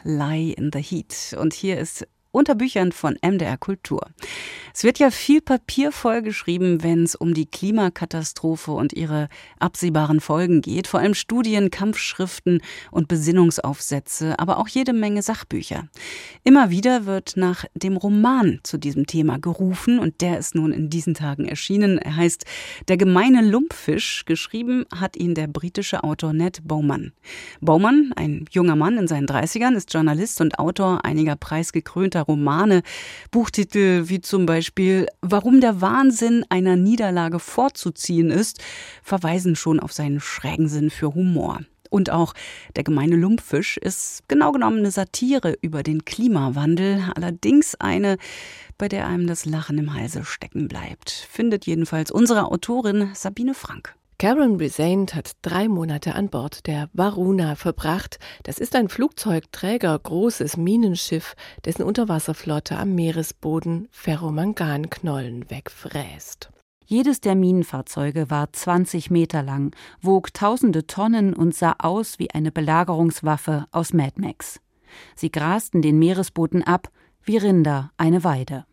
Lie 0.03 0.53
in 0.53 0.71
the 0.73 0.81
Heat. 0.81 1.35
Und 1.39 1.53
hier 1.53 1.77
ist 1.77 2.07
unter 2.31 2.55
Büchern 2.55 2.91
von 2.91 3.17
MDR 3.21 3.57
Kultur. 3.57 4.07
Es 4.77 4.83
wird 4.83 4.99
ja 4.99 5.09
viel 5.09 5.41
Papier 5.41 5.91
vollgeschrieben, 5.91 6.83
wenn 6.83 7.01
es 7.01 7.15
um 7.15 7.33
die 7.33 7.47
Klimakatastrophe 7.47 8.69
und 8.69 8.93
ihre 8.93 9.27
absehbaren 9.57 10.19
Folgen 10.19 10.61
geht. 10.61 10.85
Vor 10.85 10.99
allem 10.99 11.15
Studien, 11.15 11.71
Kampfschriften 11.71 12.61
und 12.91 13.07
Besinnungsaufsätze, 13.07 14.37
aber 14.37 14.59
auch 14.59 14.67
jede 14.67 14.93
Menge 14.93 15.23
Sachbücher. 15.23 15.87
Immer 16.43 16.69
wieder 16.69 17.07
wird 17.07 17.37
nach 17.37 17.65
dem 17.73 17.97
Roman 17.97 18.59
zu 18.61 18.77
diesem 18.77 19.07
Thema 19.07 19.39
gerufen 19.39 19.97
und 19.97 20.21
der 20.21 20.37
ist 20.37 20.53
nun 20.53 20.71
in 20.71 20.91
diesen 20.91 21.15
Tagen 21.15 21.47
erschienen. 21.47 21.97
Er 21.97 22.15
heißt 22.15 22.45
Der 22.87 22.97
gemeine 22.97 23.41
Lumpfisch. 23.41 24.25
Geschrieben 24.25 24.85
hat 24.93 25.17
ihn 25.17 25.33
der 25.33 25.47
britische 25.47 26.03
Autor 26.03 26.33
Ned 26.33 26.59
Bowman. 26.63 27.13
Bowman, 27.61 28.13
ein 28.15 28.45
junger 28.51 28.75
Mann 28.75 28.99
in 28.99 29.07
seinen 29.07 29.25
30ern, 29.25 29.73
ist 29.75 29.91
Journalist 29.91 30.39
und 30.39 30.59
Autor 30.59 31.03
einiger 31.03 31.35
preisgekrönter 31.35 32.21
Romane. 32.21 32.83
Buchtitel 33.31 34.03
wie 34.07 34.21
zum 34.21 34.45
Beispiel 34.45 34.66
Warum 35.21 35.61
der 35.61 35.81
Wahnsinn 35.81 36.45
einer 36.49 36.75
Niederlage 36.75 37.39
vorzuziehen 37.39 38.31
ist, 38.31 38.61
verweisen 39.03 39.55
schon 39.55 39.79
auf 39.79 39.93
seinen 39.93 40.19
schrägen 40.19 40.67
Sinn 40.67 40.89
für 40.89 41.13
Humor. 41.13 41.61
Und 41.89 42.09
auch 42.09 42.33
der 42.75 42.83
gemeine 42.83 43.15
Lumpfisch 43.15 43.77
ist 43.77 44.23
genau 44.27 44.51
genommen 44.51 44.79
eine 44.79 44.91
Satire 44.91 45.57
über 45.61 45.83
den 45.83 46.05
Klimawandel, 46.05 47.03
allerdings 47.15 47.75
eine, 47.75 48.17
bei 48.77 48.87
der 48.87 49.07
einem 49.07 49.27
das 49.27 49.45
Lachen 49.45 49.77
im 49.77 49.93
Halse 49.93 50.25
stecken 50.25 50.67
bleibt. 50.67 51.09
Findet 51.09 51.65
jedenfalls 51.65 52.11
unsere 52.11 52.45
Autorin 52.45 53.11
Sabine 53.13 53.53
Frank. 53.53 53.96
Karen 54.19 54.57
Brisant 54.57 55.13
hat 55.13 55.33
drei 55.43 55.67
Monate 55.67 56.15
an 56.15 56.29
Bord 56.29 56.65
der 56.65 56.89
Varuna 56.91 57.53
verbracht. 57.53 58.17
Das 58.41 58.57
ist 58.57 58.75
ein 58.75 58.89
Flugzeugträger, 58.89 59.97
großes 59.99 60.57
Minenschiff, 60.57 61.35
dessen 61.65 61.83
Unterwasserflotte 61.83 62.79
am 62.79 62.95
Meeresboden 62.95 63.87
Ferromanganknollen 63.91 65.51
wegfräst. 65.51 66.49
Jedes 66.83 67.21
der 67.21 67.35
Minenfahrzeuge 67.35 68.31
war 68.31 68.51
20 68.51 69.11
Meter 69.11 69.43
lang, 69.43 69.75
wog 70.01 70.33
tausende 70.33 70.87
Tonnen 70.87 71.35
und 71.35 71.53
sah 71.53 71.75
aus 71.77 72.17
wie 72.17 72.31
eine 72.31 72.51
Belagerungswaffe 72.51 73.67
aus 73.71 73.93
Mad 73.93 74.13
Max. 74.15 74.59
Sie 75.15 75.31
grasten 75.31 75.83
den 75.83 75.99
Meeresboden 75.99 76.63
ab, 76.63 76.89
wie 77.21 77.37
Rinder 77.37 77.91
eine 77.97 78.23
Weide. 78.23 78.65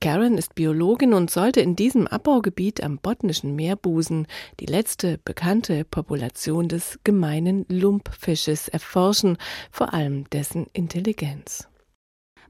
Karen 0.00 0.38
ist 0.38 0.54
Biologin 0.54 1.12
und 1.12 1.28
sollte 1.28 1.60
in 1.60 1.74
diesem 1.74 2.06
Abbaugebiet 2.06 2.82
am 2.84 2.98
botnischen 2.98 3.56
Meerbusen 3.56 4.28
die 4.60 4.66
letzte 4.66 5.18
bekannte 5.18 5.84
Population 5.84 6.68
des 6.68 7.00
gemeinen 7.02 7.66
Lumpfisches 7.68 8.68
erforschen, 8.68 9.38
vor 9.72 9.92
allem 9.92 10.30
dessen 10.30 10.66
Intelligenz. 10.72 11.68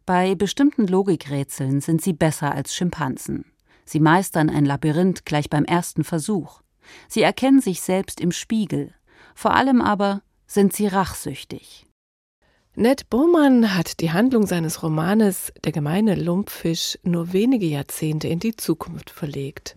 Bei 0.04 0.34
bestimmten 0.34 0.86
Logikrätseln 0.86 1.80
sind 1.80 2.02
sie 2.02 2.12
besser 2.12 2.54
als 2.54 2.74
Schimpansen. 2.74 3.46
Sie 3.86 4.00
meistern 4.00 4.50
ein 4.50 4.66
Labyrinth 4.66 5.24
gleich 5.24 5.48
beim 5.48 5.64
ersten 5.64 6.04
Versuch. 6.04 6.60
Sie 7.08 7.22
erkennen 7.22 7.62
sich 7.62 7.80
selbst 7.80 8.20
im 8.20 8.32
Spiegel. 8.32 8.94
Vor 9.34 9.54
allem 9.54 9.80
aber 9.80 10.22
sind 10.46 10.74
sie 10.74 10.86
rachsüchtig. 10.86 11.87
Ned 12.80 13.10
Bowman 13.10 13.74
hat 13.74 13.98
die 13.98 14.12
Handlung 14.12 14.46
seines 14.46 14.84
Romanes 14.84 15.52
Der 15.64 15.72
gemeine 15.72 16.14
Lumpfisch 16.14 16.96
nur 17.02 17.32
wenige 17.32 17.66
Jahrzehnte 17.66 18.28
in 18.28 18.38
die 18.38 18.54
Zukunft 18.54 19.10
verlegt. 19.10 19.74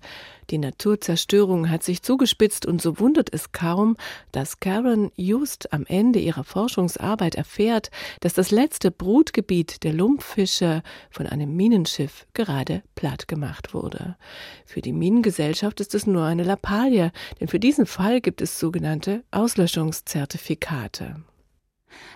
Die 0.51 0.59
Naturzerstörung 0.59 1.71
hat 1.71 1.81
sich 1.81 2.03
zugespitzt 2.03 2.67
und 2.67 2.79
so 2.79 2.99
wundert 2.99 3.33
es 3.33 3.53
kaum, 3.53 3.97
dass 4.31 4.59
Karen 4.59 5.11
just 5.15 5.73
am 5.73 5.87
Ende 5.87 6.19
ihrer 6.19 6.43
Forschungsarbeit 6.43 7.33
erfährt, 7.33 7.89
dass 8.19 8.33
das 8.35 8.51
letzte 8.51 8.91
Brutgebiet 8.91 9.81
der 9.81 9.93
Lumpfische 9.93 10.83
von 11.09 11.25
einem 11.25 11.55
Minenschiff 11.55 12.27
gerade 12.35 12.83
platt 12.93 13.27
gemacht 13.27 13.73
wurde. 13.73 14.15
Für 14.67 14.81
die 14.81 14.93
Minengesellschaft 14.93 15.79
ist 15.79 15.95
es 15.95 16.05
nur 16.05 16.25
eine 16.25 16.43
Lappalie, 16.43 17.11
denn 17.39 17.47
für 17.47 17.59
diesen 17.59 17.87
Fall 17.87 18.21
gibt 18.21 18.43
es 18.43 18.59
sogenannte 18.59 19.23
Auslöschungszertifikate. 19.31 21.15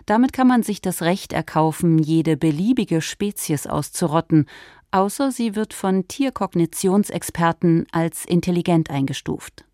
Damit 0.05 0.33
kann 0.33 0.47
man 0.47 0.63
sich 0.63 0.81
das 0.81 1.01
Recht 1.01 1.33
erkaufen, 1.33 1.99
jede 1.99 2.38
beliebige 2.38 3.01
Spezies 3.01 3.67
auszurotten, 3.67 4.47
außer 4.91 5.31
sie 5.31 5.55
wird 5.55 5.73
von 5.73 6.07
Tierkognitionsexperten 6.07 7.85
als 7.91 8.25
intelligent 8.25 8.89
eingestuft. 8.89 9.65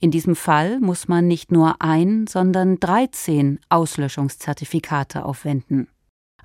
In 0.00 0.10
diesem 0.10 0.36
Fall 0.36 0.80
muss 0.80 1.08
man 1.08 1.26
nicht 1.26 1.52
nur 1.52 1.80
ein, 1.80 2.26
sondern 2.26 2.80
13 2.80 3.60
Auslöschungszertifikate 3.68 5.24
aufwenden. 5.24 5.88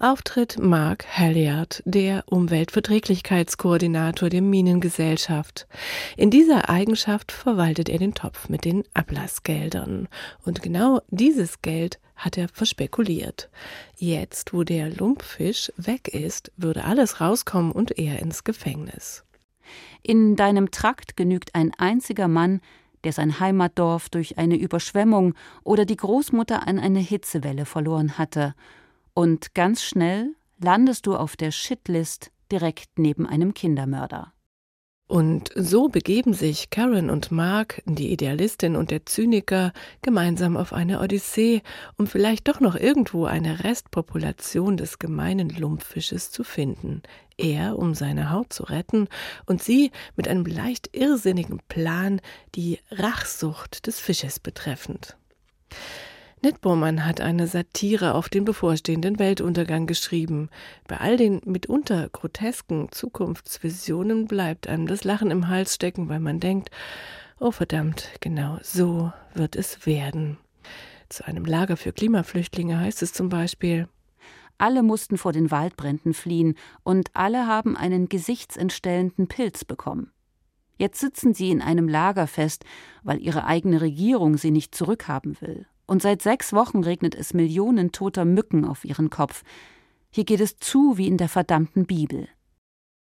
Auftritt 0.01 0.57
Mark 0.57 1.05
Halliard, 1.17 1.83
der 1.85 2.23
Umweltverträglichkeitskoordinator 2.27 4.29
der 4.29 4.41
Minengesellschaft. 4.41 5.67
In 6.15 6.31
dieser 6.31 6.69
Eigenschaft 6.69 7.33
verwaltet 7.33 7.89
er 7.89 7.99
den 7.99 8.13
Topf 8.13 8.47
mit 8.47 8.63
den 8.63 8.85
Ablassgeldern. 8.93 10.07
Und 10.45 10.61
genau 10.61 11.01
dieses 11.09 11.61
Geld 11.61 11.99
hat 12.19 12.37
er 12.37 12.47
verspekuliert. 12.49 13.49
Jetzt, 13.97 14.53
wo 14.53 14.63
der 14.63 14.89
Lumpfisch 14.89 15.71
weg 15.77 16.07
ist, 16.09 16.51
würde 16.57 16.83
alles 16.83 17.19
rauskommen 17.19 17.71
und 17.71 17.97
er 17.97 18.19
ins 18.19 18.43
Gefängnis. 18.43 19.23
In 20.03 20.35
deinem 20.35 20.71
Trakt 20.71 21.17
genügt 21.17 21.55
ein 21.55 21.73
einziger 21.77 22.27
Mann, 22.27 22.61
der 23.03 23.13
sein 23.13 23.39
Heimatdorf 23.39 24.09
durch 24.09 24.37
eine 24.37 24.57
Überschwemmung 24.57 25.33
oder 25.63 25.85
die 25.85 25.95
Großmutter 25.95 26.67
an 26.67 26.79
eine 26.79 26.99
Hitzewelle 26.99 27.65
verloren 27.65 28.17
hatte, 28.17 28.53
und 29.13 29.53
ganz 29.53 29.81
schnell 29.81 30.35
landest 30.59 31.05
du 31.05 31.15
auf 31.15 31.35
der 31.35 31.51
Shitlist 31.51 32.31
direkt 32.51 32.97
neben 32.97 33.25
einem 33.25 33.53
Kindermörder. 33.53 34.33
Und 35.09 35.49
so 35.55 35.87
begeben 35.87 36.33
sich 36.33 36.69
Karen 36.69 37.09
und 37.09 37.31
Mark, 37.31 37.81
die 37.85 38.11
Idealistin 38.11 38.75
und 38.75 38.91
der 38.91 39.07
Zyniker, 39.07 39.73
gemeinsam 40.03 40.55
auf 40.55 40.71
eine 40.71 41.01
Odyssee, 41.01 41.63
um 41.97 42.05
vielleicht 42.05 42.47
doch 42.47 42.59
noch 42.59 42.75
irgendwo 42.75 43.25
eine 43.25 43.63
Restpopulation 43.63 44.77
des 44.77 44.99
gemeinen 44.99 45.49
Lumpfisches 45.49 46.29
zu 46.29 46.43
finden. 46.43 47.01
Er, 47.37 47.79
um 47.79 47.95
seine 47.95 48.29
Haut 48.29 48.53
zu 48.53 48.65
retten, 48.65 49.07
und 49.47 49.63
sie 49.63 49.89
mit 50.15 50.27
einem 50.27 50.45
leicht 50.45 50.95
irrsinnigen 50.95 51.59
Plan, 51.67 52.21
die 52.53 52.77
Rachsucht 52.91 53.87
des 53.87 53.99
Fisches 53.99 54.39
betreffend. 54.39 55.17
Ned 56.41 56.61
Bowman 56.61 57.05
hat 57.05 57.19
eine 57.19 57.47
Satire 57.47 58.15
auf 58.15 58.29
den 58.29 58.45
bevorstehenden 58.45 59.19
Weltuntergang 59.19 59.87
geschrieben. 59.87 60.49
Bei 60.87 60.97
all 60.97 61.17
den 61.17 61.41
mitunter 61.43 62.07
grotesken 62.07 62.87
Zukunftsvisionen 62.91 64.25
bleibt 64.25 64.65
einem 64.69 64.87
das 64.87 65.03
Lachen 65.03 65.31
im 65.31 65.49
Hals 65.49 65.75
stecken, 65.75 66.07
weil 66.07 66.21
man 66.21 66.39
denkt, 66.39 66.71
oh 67.41 67.51
verdammt, 67.51 68.09
genau 68.21 68.57
so 68.63 69.11
wird 69.33 69.57
es 69.57 69.85
werden. 69.85 70.37
Zu 71.09 71.27
einem 71.27 71.43
Lager 71.43 71.75
für 71.75 71.91
Klimaflüchtlinge 71.91 72.79
heißt 72.79 73.01
es 73.01 73.11
zum 73.11 73.27
Beispiel, 73.27 73.89
alle 74.57 74.81
mussten 74.81 75.17
vor 75.17 75.33
den 75.33 75.51
Waldbränden 75.51 76.13
fliehen 76.13 76.55
und 76.83 77.09
alle 77.15 77.47
haben 77.47 77.75
einen 77.75 78.07
gesichtsentstellenden 78.07 79.27
Pilz 79.27 79.65
bekommen. 79.65 80.13
Jetzt 80.77 81.01
sitzen 81.01 81.33
sie 81.33 81.51
in 81.51 81.61
einem 81.61 81.89
Lager 81.89 82.27
fest, 82.27 82.63
weil 83.03 83.19
ihre 83.19 83.45
eigene 83.45 83.81
Regierung 83.81 84.37
sie 84.37 84.51
nicht 84.51 84.73
zurückhaben 84.73 85.35
will 85.41 85.65
Und 85.89 86.03
seit 86.03 86.21
sechs 86.21 86.53
Wochen 86.53 86.83
regnet 86.83 87.15
es 87.15 87.33
Millionen 87.33 87.91
toter 87.91 88.23
Mücken 88.23 88.63
auf 88.63 88.85
ihren 88.85 89.09
Kopf. 89.09 89.41
Hier 90.11 90.23
geht 90.23 90.39
es 90.39 90.59
zu 90.59 90.99
wie 90.99 91.07
in 91.07 91.17
der 91.17 91.29
verdammten 91.29 91.87
Bibel. 91.87 92.27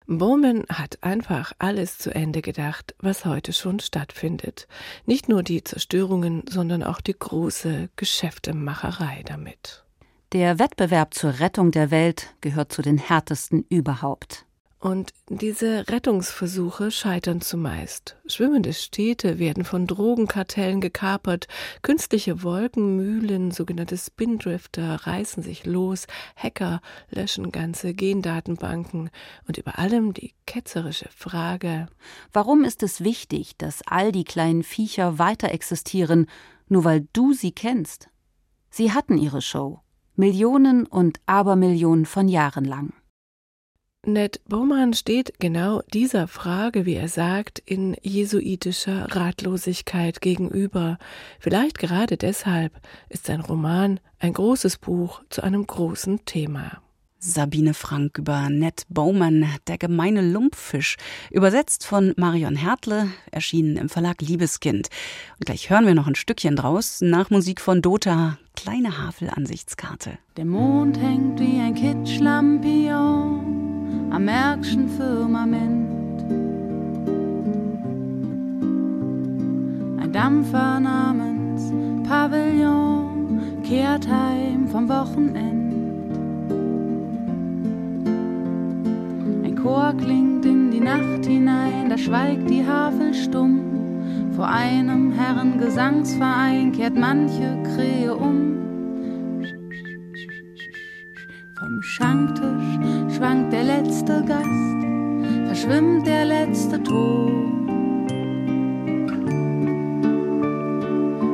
Bowman 0.06 0.66
hat 0.70 1.00
einfach 1.02 1.54
alles 1.58 1.98
zu 1.98 2.14
Ende 2.14 2.44
gedacht, 2.44 2.94
was 3.00 3.26
heute 3.26 3.54
schon 3.54 3.80
stattfindet. 3.80 4.68
Nicht 5.08 5.30
nur 5.30 5.42
die 5.42 5.64
Zerstörungen, 5.64 6.44
sondern 6.48 6.84
auch 6.84 7.02
die 7.02 7.18
große 7.18 7.90
Geschäftemacherei 7.96 9.24
damit. 9.26 9.84
Der 10.32 10.60
Wettbewerb 10.60 11.16
zur 11.16 11.40
Rettung 11.40 11.72
der 11.72 11.90
Welt 11.90 12.36
gehört 12.40 12.72
zu 12.72 12.84
den 12.84 13.00
härtesten 13.00 13.66
überhaupt. 13.68 14.46
Und 14.82 15.12
diese 15.28 15.90
Rettungsversuche 15.90 16.90
scheitern 16.90 17.42
zumeist. 17.42 18.16
Schwimmende 18.26 18.72
Städte 18.72 19.38
werden 19.38 19.66
von 19.66 19.88
Drogenkartellen 19.88 20.80
gekapert, 20.80 21.50
künstliche 21.82 22.44
Wolkenmühlen, 22.44 23.52
sogenannte 23.52 23.98
Spindrifter, 23.98 25.06
reißen 25.06 25.44
sich 25.44 25.66
los, 25.66 26.08
Hacker 26.38 26.80
löschen 27.10 27.52
ganze 27.52 27.94
Gendatenbanken 27.94 29.10
und 29.50 29.58
über 29.58 29.80
allem 29.80 30.14
die 30.14 30.34
ketzerische 30.46 31.10
Frage 31.10 31.88
Warum 32.32 32.64
ist 32.64 32.82
es 32.82 33.04
wichtig, 33.04 33.58
dass 33.58 33.82
all 33.86 34.14
die 34.14 34.24
kleinen 34.24 34.64
Viecher 34.64 35.20
weiter 35.20 35.52
existieren, 35.52 36.28
nur 36.70 36.86
weil 36.86 37.06
du 37.12 37.34
sie 37.34 37.52
kennst? 37.52 38.08
Sie 38.70 38.94
hatten 38.94 39.18
ihre 39.18 39.42
Show. 39.42 39.82
Millionen 40.16 40.86
und 40.86 41.20
Abermillionen 41.26 42.06
von 42.06 42.30
Jahren 42.30 42.64
lang. 42.64 42.94
Ned 44.06 44.40
Bowman 44.48 44.94
steht 44.94 45.40
genau 45.40 45.82
dieser 45.94 46.30
Frage, 46.30 46.86
wie 46.86 46.96
er 46.96 47.10
sagt, 47.10 47.60
in 47.60 47.98
jesuitischer 48.02 49.08
Ratlosigkeit 49.14 50.22
gegenüber. 50.22 50.98
Vielleicht 51.40 51.80
gerade 51.80 52.16
deshalb 52.16 52.72
ist 53.10 53.26
sein 53.26 53.42
Roman 53.42 54.00
ein 54.20 54.34
großes 54.34 54.78
Buch 54.78 55.22
zu 55.30 55.44
einem 55.44 55.68
großen 55.68 56.24
Thema. 56.24 56.82
Sabine 57.22 57.74
Frank 57.74 58.18
über 58.18 58.50
Ned 58.50 58.84
Bowman, 58.88 59.46
der 59.68 59.78
gemeine 59.78 60.22
Lumpfisch, 60.22 60.96
übersetzt 61.30 61.86
von 61.86 62.14
Marion 62.16 62.56
Hertle, 62.56 63.10
erschienen 63.32 63.76
im 63.76 63.90
Verlag 63.90 64.22
Liebeskind. 64.22 64.88
Und 65.38 65.46
gleich 65.46 65.70
hören 65.70 65.86
wir 65.86 65.96
noch 65.96 66.08
ein 66.08 66.16
Stückchen 66.16 66.56
draus, 66.56 67.02
nach 67.02 67.30
Musik 67.30 67.60
von 67.60 67.82
Dota, 67.82 68.38
kleine 68.56 68.98
Havel-Ansichtskarte. 68.98 70.18
Der 70.38 70.46
Mond 70.46 70.98
hängt 70.98 71.42
wie 71.42 71.60
ein 71.60 71.76
Kitschlampion 71.76 73.59
am 74.12 74.26
Märkischen 74.26 74.88
Firmament. 74.90 76.24
Ein 80.02 80.12
Dampfer 80.12 80.80
namens 80.80 81.72
Pavillon 82.08 83.40
kehrt 83.64 84.08
heim 84.08 84.68
vom 84.68 84.90
Wochenend. 84.90 85.74
Ein 89.44 89.56
Chor 89.62 89.94
klingt 89.98 90.46
in 90.46 90.72
die 90.72 90.80
Nacht 90.80 91.26
hinein, 91.26 91.90
da 91.90 91.98
schweigt 91.98 92.50
die 92.50 92.66
Havel 92.66 93.14
stumm. 93.14 93.62
Vor 94.36 94.48
einem 94.48 95.12
Herrengesangsverein 95.12 96.72
kehrt 96.72 96.96
manche 96.96 97.62
Krähe 97.76 98.16
um. 98.16 98.58
Vom 101.60 101.82
Schanktisch 101.82 102.99
schwankt 103.20 103.52
der 103.52 103.66
letzte 103.66 104.24
Gast, 104.24 104.80
verschwimmt 105.48 106.08
der 106.08 106.24
letzte 106.24 106.82
Ton. 106.82 108.08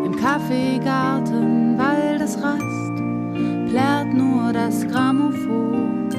Im 0.04 0.16
Kaffeegarten 0.16 1.78
Waldesrast 1.78 2.96
plärrt 3.70 4.12
nur 4.16 4.52
das 4.52 4.88
Grammophon. 4.88 6.10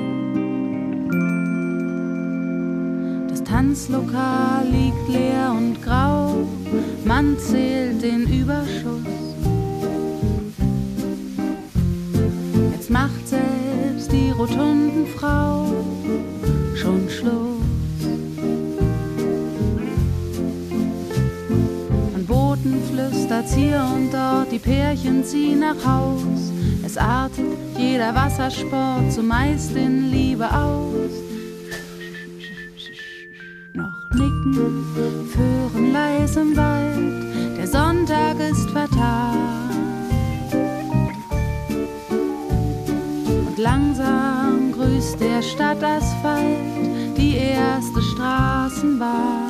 Das 3.28 3.42
Tanzlokal 3.42 4.64
liegt 4.70 5.08
leer 5.08 5.50
und 5.50 5.82
grau, 5.82 6.46
man 7.04 7.36
zählt 7.38 8.00
den 8.04 8.22
Überschuss. 8.22 9.02
Jetzt 12.70 12.88
macht 12.88 13.26
selbst 13.26 14.12
die 14.12 14.30
Rotundenfrau 15.26 15.66
schon 16.74 17.08
Schluss. 17.08 18.04
An 22.14 22.26
Booten 22.26 22.82
flüstert's 22.90 23.54
hier 23.54 23.84
und 23.94 24.12
dort, 24.12 24.50
die 24.52 24.58
Pärchen 24.58 25.24
ziehen 25.24 25.60
nach 25.60 25.84
Haus. 25.84 26.52
Es 26.84 26.96
artet 26.96 27.44
jeder 27.76 28.14
Wassersport 28.14 29.12
zumeist 29.12 29.74
in 29.74 30.10
Liebe 30.10 30.46
aus. 30.46 31.10
Noch 33.74 34.10
nicken 34.12 34.84
Föhren 35.32 35.92
leis 35.92 36.36
im 36.36 36.56
Wald, 36.56 37.58
der 37.58 37.66
Sonntag 37.66 38.38
ist 38.40 38.70
vertagt. 38.70 39.35
Grüßt 45.06 45.20
der 45.20 45.42
Stadtasphalt 45.42 47.16
die 47.16 47.36
erste 47.36 48.02
Straßenbahn. 48.02 49.45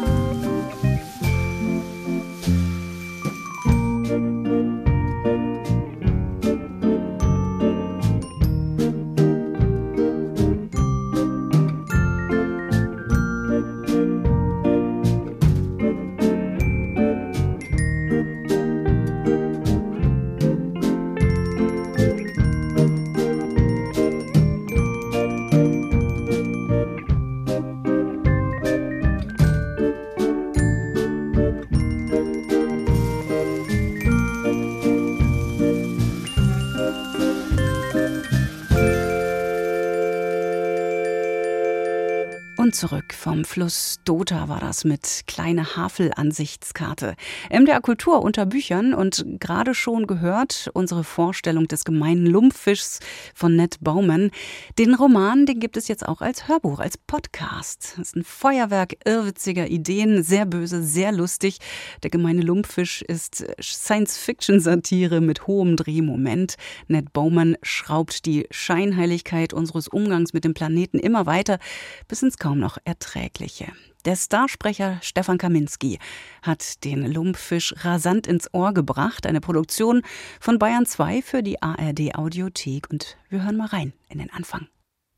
Und 42.66 42.74
zurück 42.74 43.14
vom 43.14 43.44
Fluss 43.44 44.00
Dota 44.04 44.48
war 44.48 44.58
das 44.58 44.84
mit 44.84 45.22
kleine 45.28 45.76
Havel-Ansichtskarte. 45.76 47.14
MDR 47.48 47.80
Kultur 47.80 48.22
unter 48.22 48.44
Büchern 48.44 48.92
und 48.92 49.24
gerade 49.38 49.72
schon 49.72 50.08
gehört 50.08 50.68
unsere 50.74 51.04
Vorstellung 51.04 51.68
des 51.68 51.84
gemeinen 51.84 52.26
Lumpfischs 52.26 52.98
von 53.36 53.54
Ned 53.54 53.76
Baumann. 53.82 54.32
Den 54.80 54.96
Roman, 54.96 55.46
den 55.46 55.60
gibt 55.60 55.76
es 55.76 55.86
jetzt 55.86 56.08
auch 56.08 56.20
als 56.20 56.48
Hörbuch, 56.48 56.80
als 56.80 56.98
Podcast. 56.98 57.94
Das 57.98 58.08
ist 58.08 58.16
ein 58.16 58.24
Feuerwerk 58.24 58.96
irrwitziger 59.04 59.68
Ideen, 59.68 60.24
sehr 60.24 60.44
böse, 60.44 60.82
sehr 60.82 61.12
lustig. 61.12 61.58
Der 62.02 62.10
gemeine 62.10 62.40
Lumpfisch 62.42 63.02
ist 63.02 63.46
Science-Fiction-Satire 63.62 65.20
mit 65.20 65.46
hohem 65.46 65.76
Drehmoment. 65.76 66.56
Ned 66.88 67.12
Baumann 67.12 67.56
schraubt 67.62 68.26
die 68.26 68.48
Scheinheiligkeit 68.50 69.52
unseres 69.52 69.86
Umgangs 69.86 70.32
mit 70.32 70.42
dem 70.42 70.52
Planeten 70.52 70.98
immer 70.98 71.26
weiter 71.26 71.60
bis 72.08 72.24
ins 72.24 72.38
kaum 72.38 72.55
noch 72.56 72.78
erträgliche. 72.84 73.72
Der 74.04 74.16
Starsprecher 74.16 74.98
Stefan 75.02 75.36
Kaminski 75.36 75.98
hat 76.42 76.84
den 76.84 77.04
Lumpfisch 77.12 77.74
rasant 77.78 78.26
ins 78.26 78.52
Ohr 78.54 78.72
gebracht, 78.72 79.26
eine 79.26 79.40
Produktion 79.40 80.02
von 80.40 80.58
Bayern 80.58 80.86
2 80.86 81.22
für 81.22 81.42
die 81.42 81.60
ARD 81.60 82.14
Audiothek 82.14 82.88
und 82.88 83.16
wir 83.28 83.42
hören 83.42 83.56
mal 83.56 83.66
rein 83.66 83.92
in 84.08 84.18
den 84.18 84.30
Anfang. 84.30 84.68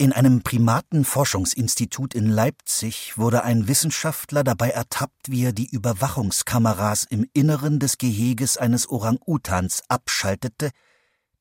In 0.01 0.13
einem 0.13 0.43
Primatenforschungsinstitut 0.43 2.15
in 2.15 2.31
Leipzig 2.31 3.19
wurde 3.19 3.43
ein 3.43 3.67
Wissenschaftler 3.67 4.45
dabei 4.45 4.71
ertappt, 4.71 5.29
wie 5.29 5.45
er 5.45 5.53
die 5.53 5.69
Überwachungskameras 5.69 7.05
im 7.11 7.29
Inneren 7.33 7.81
des 7.81 7.99
Geheges 7.99 8.57
eines 8.57 8.89
Orang-Utans 8.89 9.83
abschaltete, 9.89 10.71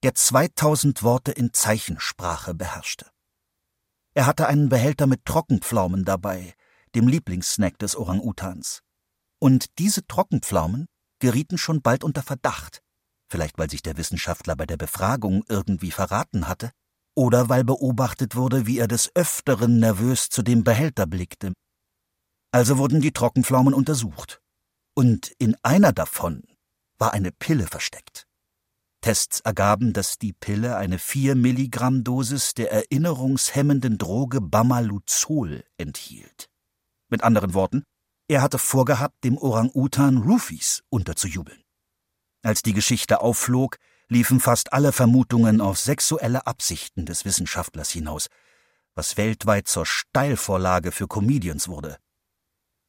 der 0.01 0.15
2000 0.15 1.03
Worte 1.03 1.31
in 1.31 1.53
Zeichensprache 1.53 2.55
beherrschte. 2.55 3.05
Er 4.17 4.25
hatte 4.25 4.47
einen 4.47 4.67
Behälter 4.67 5.05
mit 5.05 5.25
Trockenpflaumen 5.25 6.03
dabei, 6.03 6.55
dem 6.95 7.07
Lieblingssnack 7.07 7.77
des 7.77 7.95
Orang-Utans. 7.95 8.81
Und 9.39 9.77
diese 9.77 10.07
Trockenpflaumen 10.07 10.87
gerieten 11.19 11.59
schon 11.59 11.83
bald 11.83 12.03
unter 12.03 12.23
Verdacht, 12.23 12.81
vielleicht 13.29 13.59
weil 13.59 13.69
sich 13.69 13.83
der 13.83 13.95
Wissenschaftler 13.95 14.55
bei 14.55 14.65
der 14.65 14.77
Befragung 14.77 15.43
irgendwie 15.47 15.91
verraten 15.91 16.47
hatte, 16.47 16.71
oder 17.15 17.47
weil 17.47 17.63
beobachtet 17.63 18.35
wurde, 18.35 18.65
wie 18.65 18.79
er 18.79 18.87
des 18.87 19.15
Öfteren 19.15 19.79
nervös 19.79 20.29
zu 20.29 20.41
dem 20.41 20.63
Behälter 20.63 21.05
blickte. 21.05 21.53
Also 22.51 22.79
wurden 22.79 23.01
die 23.01 23.11
Trockenpflaumen 23.11 23.75
untersucht. 23.75 24.41
Und 24.95 25.31
in 25.37 25.55
einer 25.61 25.93
davon 25.93 26.41
war 26.97 27.13
eine 27.13 27.31
Pille 27.31 27.67
versteckt. 27.67 28.26
Tests 29.01 29.39
ergaben, 29.41 29.93
dass 29.93 30.17
die 30.17 30.33
Pille 30.33 30.75
eine 30.75 30.99
4 30.99 31.35
Milligramm 31.35 32.03
Dosis 32.03 32.53
der 32.53 32.71
erinnerungshemmenden 32.71 33.97
Droge 33.97 34.41
Bamaluzol 34.41 35.63
enthielt. 35.77 36.49
Mit 37.09 37.23
anderen 37.23 37.53
Worten, 37.53 37.83
er 38.27 38.41
hatte 38.41 38.57
vorgehabt, 38.57 39.23
dem 39.23 39.37
Orang-Utan 39.37 40.17
Roofies 40.17 40.83
unterzujubeln. 40.89 41.61
Als 42.43 42.61
die 42.61 42.73
Geschichte 42.73 43.21
aufflog, 43.21 43.77
liefen 44.09 44.39
fast 44.39 44.73
alle 44.73 44.91
Vermutungen 44.91 45.61
auf 45.61 45.79
sexuelle 45.79 46.45
Absichten 46.45 47.05
des 47.05 47.25
Wissenschaftlers 47.25 47.89
hinaus, 47.91 48.27
was 48.95 49.17
weltweit 49.17 49.67
zur 49.67 49.85
Steilvorlage 49.85 50.91
für 50.91 51.07
Comedians 51.07 51.67
wurde. 51.67 51.97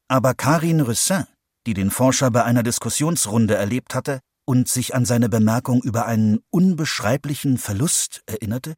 Aber 0.09 0.35
Karin 0.35 0.81
Russin, 0.81 1.27
die 1.67 1.75
den 1.75 1.91
Forscher 1.91 2.31
bei 2.31 2.45
einer 2.45 2.63
Diskussionsrunde 2.63 3.55
erlebt 3.55 3.95
hatte 3.95 4.21
und 4.49 4.67
sich 4.67 4.95
an 4.95 5.05
seine 5.05 5.29
Bemerkung 5.29 5.83
über 5.83 6.07
einen 6.07 6.39
unbeschreiblichen 6.49 7.59
Verlust 7.59 8.23
erinnerte, 8.25 8.77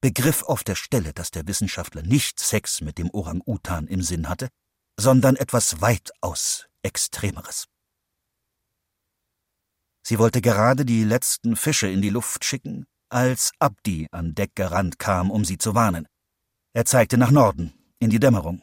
begriff 0.00 0.42
auf 0.44 0.64
der 0.64 0.76
Stelle, 0.76 1.12
dass 1.12 1.30
der 1.30 1.46
Wissenschaftler 1.46 2.00
nicht 2.00 2.40
Sex 2.40 2.80
mit 2.80 2.96
dem 2.96 3.10
Orang-Utan 3.10 3.86
im 3.86 4.00
Sinn 4.00 4.30
hatte, 4.30 4.48
sondern 4.98 5.36
etwas 5.36 5.82
weitaus 5.82 6.68
Extremeres. 6.82 7.66
Sie 10.02 10.18
wollte 10.18 10.40
gerade 10.40 10.86
die 10.86 11.04
letzten 11.04 11.54
Fische 11.54 11.88
in 11.88 12.00
die 12.00 12.08
Luft 12.08 12.42
schicken, 12.42 12.86
als 13.10 13.52
Abdi 13.58 14.08
an 14.10 14.34
Deck 14.34 14.54
gerannt 14.54 14.98
kam, 14.98 15.30
um 15.30 15.44
sie 15.44 15.58
zu 15.58 15.74
warnen. 15.74 16.08
Er 16.72 16.86
zeigte 16.86 17.18
nach 17.18 17.30
Norden, 17.30 17.74
in 17.98 18.08
die 18.08 18.20
Dämmerung. 18.20 18.62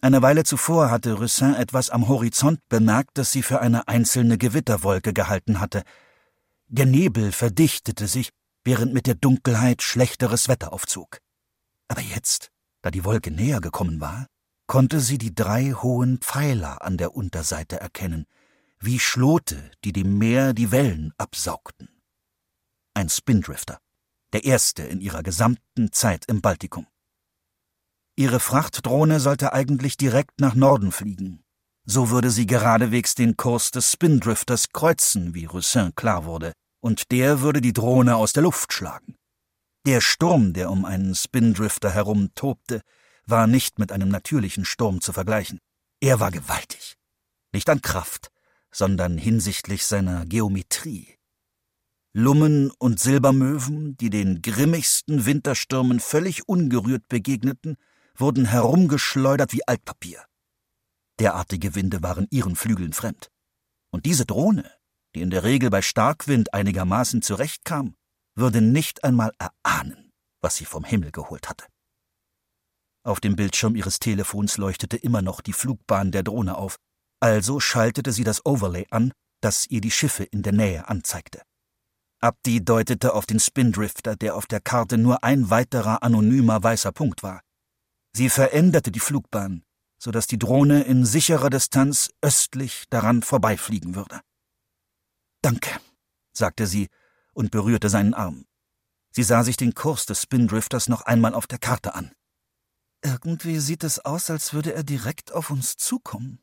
Eine 0.00 0.22
Weile 0.22 0.44
zuvor 0.44 0.90
hatte 0.90 1.14
Russin 1.14 1.54
etwas 1.54 1.90
am 1.90 2.06
Horizont 2.06 2.60
bemerkt, 2.68 3.18
das 3.18 3.32
sie 3.32 3.42
für 3.42 3.60
eine 3.60 3.88
einzelne 3.88 4.38
Gewitterwolke 4.38 5.12
gehalten 5.12 5.58
hatte. 5.58 5.82
Der 6.68 6.86
Nebel 6.86 7.32
verdichtete 7.32 8.06
sich, 8.06 8.30
während 8.62 8.94
mit 8.94 9.06
der 9.06 9.16
Dunkelheit 9.16 9.82
schlechteres 9.82 10.46
Wetter 10.46 10.72
aufzog. 10.72 11.18
Aber 11.88 12.00
jetzt, 12.00 12.50
da 12.82 12.90
die 12.90 13.04
Wolke 13.04 13.32
näher 13.32 13.60
gekommen 13.60 14.00
war, 14.00 14.26
konnte 14.68 15.00
sie 15.00 15.18
die 15.18 15.34
drei 15.34 15.72
hohen 15.72 16.18
Pfeiler 16.18 16.82
an 16.82 16.96
der 16.96 17.16
Unterseite 17.16 17.80
erkennen, 17.80 18.26
wie 18.78 19.00
Schlote, 19.00 19.70
die 19.84 19.92
dem 19.92 20.18
Meer 20.18 20.52
die 20.52 20.70
Wellen 20.70 21.12
absaugten. 21.18 21.88
Ein 22.94 23.08
Spindrifter, 23.08 23.78
der 24.32 24.44
erste 24.44 24.84
in 24.84 25.00
ihrer 25.00 25.24
gesamten 25.24 25.90
Zeit 25.92 26.26
im 26.26 26.40
Baltikum. 26.40 26.86
Ihre 28.18 28.40
Frachtdrohne 28.40 29.20
sollte 29.20 29.52
eigentlich 29.52 29.96
direkt 29.96 30.40
nach 30.40 30.56
Norden 30.56 30.90
fliegen. 30.90 31.44
So 31.84 32.10
würde 32.10 32.32
sie 32.32 32.46
geradewegs 32.46 33.14
den 33.14 33.36
Kurs 33.36 33.70
des 33.70 33.92
Spindrifters 33.92 34.70
kreuzen, 34.72 35.34
wie 35.34 35.44
Roussin 35.44 35.94
klar 35.94 36.24
wurde, 36.24 36.52
und 36.80 37.12
der 37.12 37.42
würde 37.42 37.60
die 37.60 37.72
Drohne 37.72 38.16
aus 38.16 38.32
der 38.32 38.42
Luft 38.42 38.72
schlagen. 38.72 39.14
Der 39.86 40.00
Sturm, 40.00 40.52
der 40.52 40.72
um 40.72 40.84
einen 40.84 41.14
Spindrifter 41.14 41.90
herum 41.90 42.30
tobte, 42.34 42.80
war 43.24 43.46
nicht 43.46 43.78
mit 43.78 43.92
einem 43.92 44.08
natürlichen 44.08 44.64
Sturm 44.64 45.00
zu 45.00 45.12
vergleichen. 45.12 45.60
Er 46.00 46.18
war 46.18 46.32
gewaltig. 46.32 46.96
Nicht 47.52 47.70
an 47.70 47.82
Kraft, 47.82 48.32
sondern 48.72 49.16
hinsichtlich 49.16 49.86
seiner 49.86 50.26
Geometrie. 50.26 51.14
Lummen 52.12 52.72
und 52.80 52.98
Silbermöwen, 52.98 53.96
die 53.96 54.10
den 54.10 54.42
grimmigsten 54.42 55.24
Winterstürmen 55.24 56.00
völlig 56.00 56.48
ungerührt 56.48 57.06
begegneten, 57.08 57.76
wurden 58.18 58.44
herumgeschleudert 58.46 59.52
wie 59.52 59.66
Altpapier. 59.66 60.24
Derartige 61.18 61.74
Winde 61.74 62.02
waren 62.02 62.26
ihren 62.30 62.56
Flügeln 62.56 62.92
fremd. 62.92 63.30
Und 63.90 64.06
diese 64.06 64.26
Drohne, 64.26 64.70
die 65.14 65.22
in 65.22 65.30
der 65.30 65.44
Regel 65.44 65.70
bei 65.70 65.82
Starkwind 65.82 66.52
einigermaßen 66.54 67.22
zurechtkam, 67.22 67.94
würde 68.34 68.60
nicht 68.60 69.04
einmal 69.04 69.32
erahnen, 69.38 70.12
was 70.40 70.56
sie 70.56 70.64
vom 70.64 70.84
Himmel 70.84 71.10
geholt 71.10 71.48
hatte. 71.48 71.66
Auf 73.04 73.20
dem 73.20 73.36
Bildschirm 73.36 73.74
ihres 73.74 74.00
Telefons 74.00 74.58
leuchtete 74.58 74.96
immer 74.96 75.22
noch 75.22 75.40
die 75.40 75.52
Flugbahn 75.52 76.12
der 76.12 76.22
Drohne 76.22 76.56
auf, 76.56 76.76
also 77.20 77.58
schaltete 77.58 78.12
sie 78.12 78.24
das 78.24 78.44
Overlay 78.44 78.86
an, 78.90 79.12
das 79.40 79.66
ihr 79.66 79.80
die 79.80 79.90
Schiffe 79.90 80.24
in 80.24 80.42
der 80.42 80.52
Nähe 80.52 80.88
anzeigte. 80.88 81.42
Abdi 82.20 82.64
deutete 82.64 83.14
auf 83.14 83.26
den 83.26 83.38
Spindrifter, 83.40 84.16
der 84.16 84.34
auf 84.34 84.46
der 84.46 84.60
Karte 84.60 84.98
nur 84.98 85.22
ein 85.22 85.50
weiterer 85.50 86.02
anonymer 86.02 86.62
weißer 86.62 86.92
Punkt 86.92 87.22
war. 87.22 87.42
Sie 88.12 88.30
veränderte 88.30 88.90
die 88.90 89.00
Flugbahn, 89.00 89.64
so 89.98 90.10
dass 90.10 90.26
die 90.26 90.38
Drohne 90.38 90.82
in 90.84 91.04
sicherer 91.04 91.50
Distanz 91.50 92.10
östlich 92.20 92.84
daran 92.90 93.22
vorbeifliegen 93.22 93.94
würde. 93.94 94.20
Danke, 95.42 95.70
sagte 96.32 96.66
sie 96.66 96.88
und 97.32 97.50
berührte 97.50 97.88
seinen 97.88 98.14
Arm. 98.14 98.46
Sie 99.10 99.22
sah 99.22 99.42
sich 99.44 99.56
den 99.56 99.74
Kurs 99.74 100.06
des 100.06 100.22
Spindrifters 100.22 100.88
noch 100.88 101.02
einmal 101.02 101.34
auf 101.34 101.46
der 101.46 101.58
Karte 101.58 101.94
an. 101.94 102.12
Irgendwie 103.02 103.58
sieht 103.58 103.84
es 103.84 104.04
aus, 104.04 104.30
als 104.30 104.52
würde 104.52 104.74
er 104.74 104.82
direkt 104.82 105.32
auf 105.32 105.50
uns 105.50 105.76
zukommen. 105.76 106.40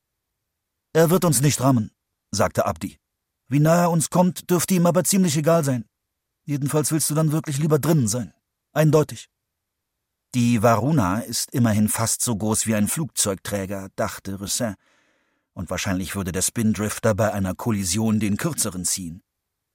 Er 0.94 1.10
wird 1.10 1.26
uns 1.26 1.42
nicht 1.42 1.60
rammen, 1.60 1.92
sagte 2.32 2.66
Abdi. 2.66 2.98
Wie 3.48 3.60
nah 3.60 3.84
er 3.84 3.92
uns 3.92 4.10
kommt, 4.10 4.50
dürfte 4.50 4.74
ihm 4.74 4.86
aber 4.86 5.04
ziemlich 5.04 5.38
egal 5.38 5.64
sein. 5.64 5.86
Jedenfalls 6.46 6.92
willst 6.92 7.10
du 7.10 7.16
dann 7.16 7.32
wirklich 7.32 7.58
lieber 7.58 7.80
drinnen 7.80 8.08
sein. 8.08 8.34
Eindeutig. 8.72 9.30
Die 10.36 10.62
Varuna 10.62 11.22
ist 11.22 11.52
immerhin 11.54 11.90
fast 11.90 12.22
so 12.22 12.36
groß 12.36 12.68
wie 12.68 12.76
ein 12.76 12.88
Flugzeugträger, 12.88 13.90
dachte 13.96 14.36
Russin. 14.36 14.76
Und 15.54 15.70
wahrscheinlich 15.70 16.16
würde 16.16 16.32
der 16.32 16.42
Spindrifter 16.44 17.16
bei 17.16 17.34
einer 17.34 17.56
Kollision 17.56 18.20
den 18.20 18.38
kürzeren 18.38 18.86
ziehen. 18.86 19.24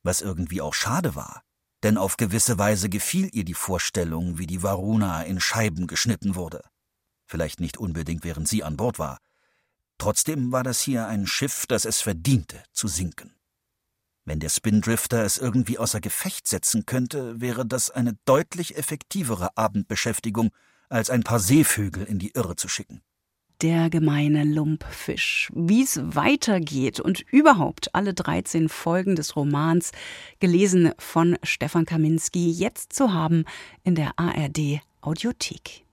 Was 0.03 0.21
irgendwie 0.21 0.61
auch 0.61 0.75
schade 0.75 1.17
war. 1.17 1.43
Denn 1.83 1.97
auf 1.97 2.19
gewisse 2.19 2.59
Weise 2.59 2.89
gefiel 2.91 3.29
ihr 3.33 3.45
die 3.45 3.55
Vorstellung, 3.55 4.39
wie 4.39 4.47
die 4.47 4.63
Varuna 4.63 5.23
in 5.23 5.41
Scheiben 5.41 5.87
geschnitten 5.87 6.35
wurde. 6.35 6.63
Vielleicht 7.27 7.59
nicht 7.59 7.79
unbedingt, 7.79 8.23
während 8.23 8.47
sie 8.47 8.63
an 8.63 8.77
Bord 8.77 8.99
war, 8.99 9.19
Trotzdem 10.01 10.51
war 10.51 10.63
das 10.63 10.81
hier 10.81 11.07
ein 11.09 11.27
Schiff, 11.27 11.67
das 11.67 11.85
es 11.85 12.01
verdiente, 12.01 12.63
zu 12.73 12.89
sinken. 12.89 13.35
Wenn 14.31 14.39
der 14.39 14.49
Spindrifter 14.49 15.24
es 15.24 15.39
irgendwie 15.39 15.76
außer 15.76 16.01
Gefecht 16.01 16.47
setzen 16.47 16.87
könnte, 16.87 17.41
wäre 17.41 17.66
das 17.66 17.91
eine 17.91 18.16
deutlich 18.26 18.78
effektivere 18.78 19.57
Abendbeschäftigung, 19.57 20.51
als 20.89 21.11
ein 21.11 21.24
paar 21.24 21.41
Seevögel 21.41 22.05
in 22.05 22.20
die 22.20 22.31
Irre 22.37 22.55
zu 22.55 22.68
schicken. 22.68 23.03
Der 23.61 23.91
gemeine 23.91 24.45
Lumpfisch. 24.45 25.51
Wie 25.53 25.83
es 25.83 25.99
weitergeht 26.01 27.01
und 27.01 27.22
überhaupt 27.33 27.93
alle 27.93 28.14
13 28.14 28.68
Folgen 28.68 29.16
des 29.16 29.35
Romans, 29.35 29.91
gelesen 30.39 30.93
von 30.97 31.37
Stefan 31.43 31.85
Kaminski, 31.85 32.53
jetzt 32.53 32.93
zu 32.93 33.12
haben 33.12 33.47
in 33.83 33.97
der 33.97 34.12
ARD 34.16 34.78
Audiothek. 35.01 35.85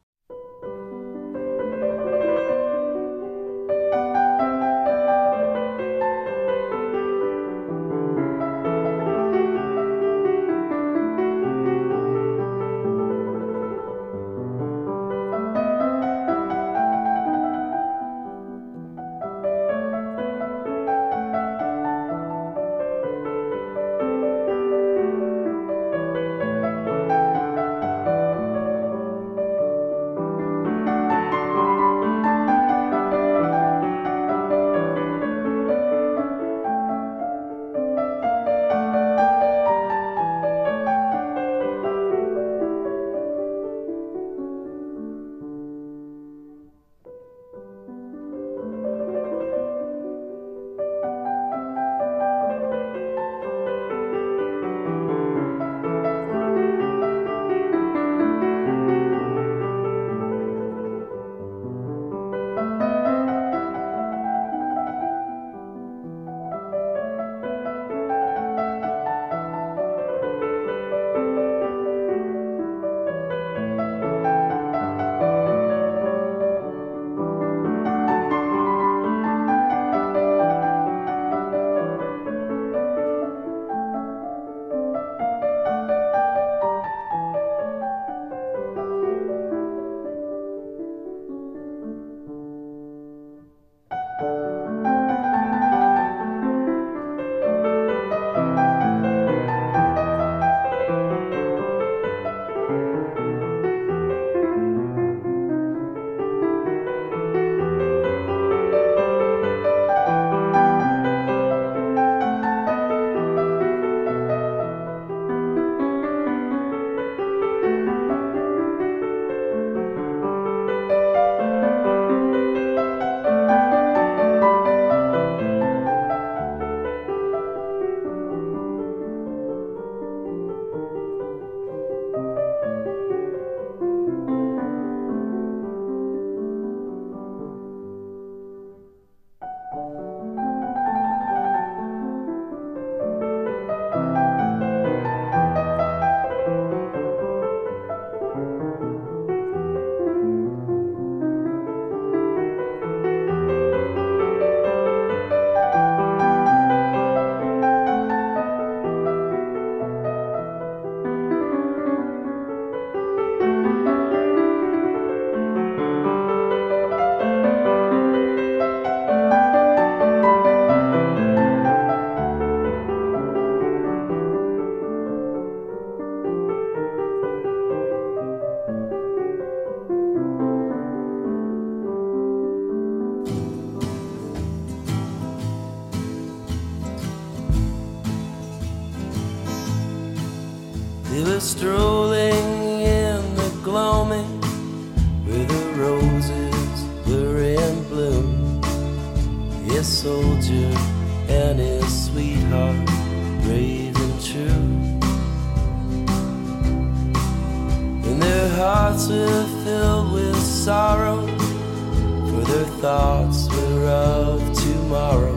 Thoughts 212.81 213.49
were 213.49 213.87
of 213.87 214.53
tomorrow. 214.53 215.35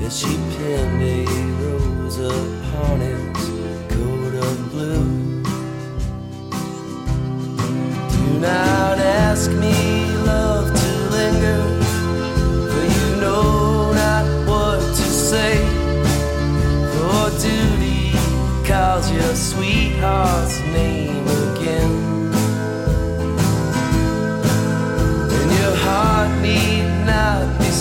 As 0.00 0.20
she 0.20 0.28
pinned 0.56 1.02
a 1.02 1.24
rose 1.60 2.18
upon 2.18 3.00
his 3.00 3.48
coat 3.88 4.34
of 4.34 4.70
blue. 4.70 5.42
Do 8.12 8.38
not 8.38 8.98
ask 8.98 9.50
me, 9.50 9.99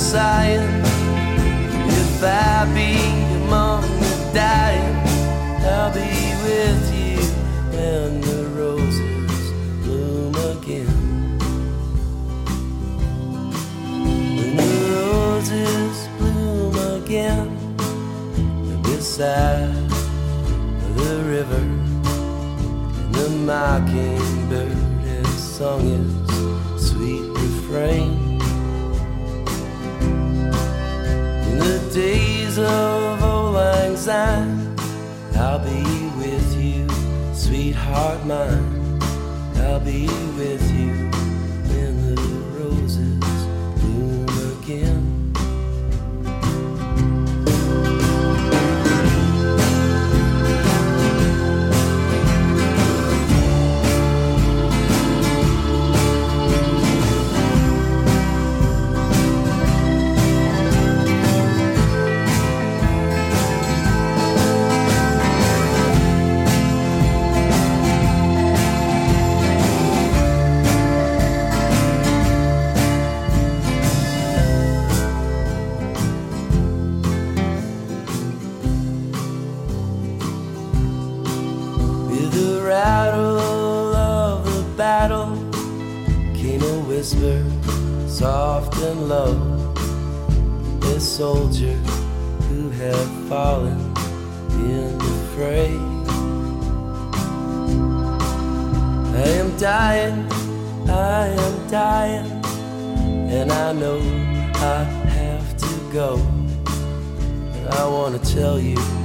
sighing. 0.09 0.67
If 2.01 2.23
I 2.23 2.65
be 2.73 2.97
among 3.43 3.81
the 4.01 4.31
dying, 4.33 4.95
I'll 5.61 5.93
be 5.93 6.33
with 6.45 6.83
you 6.97 7.19
when 7.75 8.19
the 8.21 8.39
roses 8.57 9.43
bloom 9.83 10.33
again. 10.53 10.97
When 14.37 14.55
the 14.57 14.73
roses 14.97 15.97
bloom 16.17 16.75
again 17.03 17.47
beside 18.81 19.89
the 20.97 21.13
river, 21.33 21.65
and 22.99 23.13
the 23.13 23.29
mockingbird 23.45 25.05
has 25.05 25.29
sung 25.55 26.18
of 32.65 33.23
old 33.23 33.55
lang 33.55 33.95
syne, 33.95 34.75
I'll 35.35 35.59
be 35.59 35.83
with 36.17 36.49
you, 36.61 36.87
sweetheart 37.33 38.25
mine. 38.25 38.99
I'll 39.55 39.79
be 39.79 40.07
with 40.37 40.65
you 40.71 40.93
when 41.69 41.93
the 42.15 42.21
roses 42.57 43.39
bloom 43.79 44.29
again. 44.53 44.98
Tell 108.33 108.59
you 108.59 108.98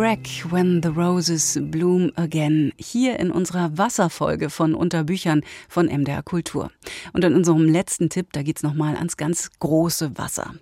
Bragg, 0.00 0.50
When 0.50 0.80
the 0.82 0.88
Roses 0.88 1.58
Bloom 1.60 2.10
Again, 2.16 2.72
hier 2.78 3.20
in 3.20 3.30
unserer 3.30 3.76
Wasserfolge 3.76 4.48
von 4.48 4.74
Unterbüchern 4.74 5.42
von 5.68 5.88
MDR 5.88 6.22
Kultur. 6.22 6.70
Und 7.12 7.22
in 7.22 7.34
unserem 7.34 7.66
letzten 7.66 8.08
Tipp, 8.08 8.28
da 8.32 8.42
geht's 8.42 8.62
nochmal 8.62 8.96
ans 8.96 9.18
ganz 9.18 9.50
große 9.58 10.16
Wasser. 10.16 10.54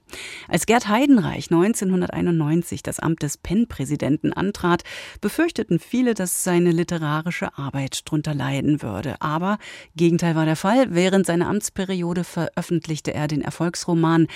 Als 0.48 0.66
Gerd 0.66 0.88
Heidenreich 0.88 1.52
1991 1.52 2.82
das 2.82 2.98
Amt 2.98 3.22
des 3.22 3.36
PEN-Präsidenten 3.36 4.32
antrat, 4.32 4.82
befürchteten 5.20 5.78
viele, 5.78 6.14
dass 6.14 6.42
seine 6.42 6.72
literarische 6.72 7.56
Arbeit 7.56 8.10
drunter 8.10 8.34
leiden 8.34 8.82
würde. 8.82 9.22
Aber 9.22 9.58
Gegenteil 9.94 10.34
war 10.34 10.46
der 10.46 10.56
Fall. 10.56 10.96
Während 10.96 11.26
seiner 11.26 11.46
Amtsperiode 11.46 12.24
veröffentlichte 12.24 13.14
er 13.14 13.28
den 13.28 13.42
Erfolgsroman 13.42 14.26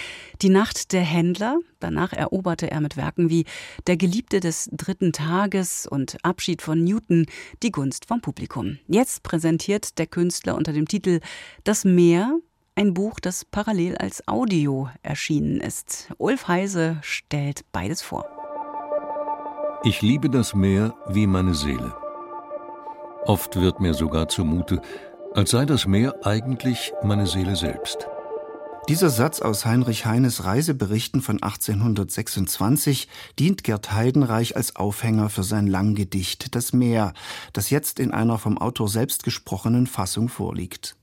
Die 0.42 0.48
Nacht 0.48 0.92
der 0.92 1.02
Händler. 1.02 1.58
Danach 1.82 2.12
eroberte 2.12 2.70
er 2.70 2.80
mit 2.80 2.96
Werken 2.96 3.28
wie 3.28 3.44
Der 3.86 3.96
Geliebte 3.96 4.40
des 4.40 4.70
dritten 4.72 5.12
Tages 5.12 5.86
und 5.86 6.16
Abschied 6.22 6.62
von 6.62 6.82
Newton 6.84 7.26
die 7.62 7.72
Gunst 7.72 8.06
vom 8.06 8.20
Publikum. 8.20 8.78
Jetzt 8.86 9.22
präsentiert 9.22 9.98
der 9.98 10.06
Künstler 10.06 10.54
unter 10.54 10.72
dem 10.72 10.86
Titel 10.86 11.20
Das 11.64 11.84
Meer 11.84 12.38
ein 12.74 12.94
Buch, 12.94 13.20
das 13.20 13.44
parallel 13.44 13.96
als 13.96 14.26
Audio 14.28 14.88
erschienen 15.02 15.60
ist. 15.60 16.10
Ulf 16.18 16.48
Heise 16.48 16.98
stellt 17.02 17.64
beides 17.72 18.00
vor. 18.00 18.26
Ich 19.84 20.00
liebe 20.00 20.30
das 20.30 20.54
Meer 20.54 20.94
wie 21.08 21.26
meine 21.26 21.54
Seele. 21.54 21.94
Oft 23.26 23.60
wird 23.60 23.80
mir 23.80 23.94
sogar 23.94 24.28
zumute, 24.28 24.80
als 25.34 25.50
sei 25.50 25.64
das 25.64 25.86
Meer 25.86 26.14
eigentlich 26.24 26.92
meine 27.02 27.26
Seele 27.26 27.56
selbst. 27.56 28.08
Dieser 28.88 29.10
Satz 29.10 29.40
aus 29.40 29.64
Heinrich 29.64 30.06
Heines 30.06 30.42
Reiseberichten 30.42 31.22
von 31.22 31.40
1826 31.40 33.06
dient 33.38 33.62
Gerd 33.62 33.92
Heidenreich 33.92 34.56
als 34.56 34.74
Aufhänger 34.74 35.30
für 35.30 35.44
sein 35.44 35.68
Langgedicht 35.68 36.56
Das 36.56 36.72
Meer, 36.72 37.12
das 37.52 37.70
jetzt 37.70 38.00
in 38.00 38.10
einer 38.10 38.38
vom 38.38 38.58
Autor 38.58 38.88
selbst 38.88 39.22
gesprochenen 39.22 39.86
Fassung 39.86 40.28
vorliegt. 40.28 40.96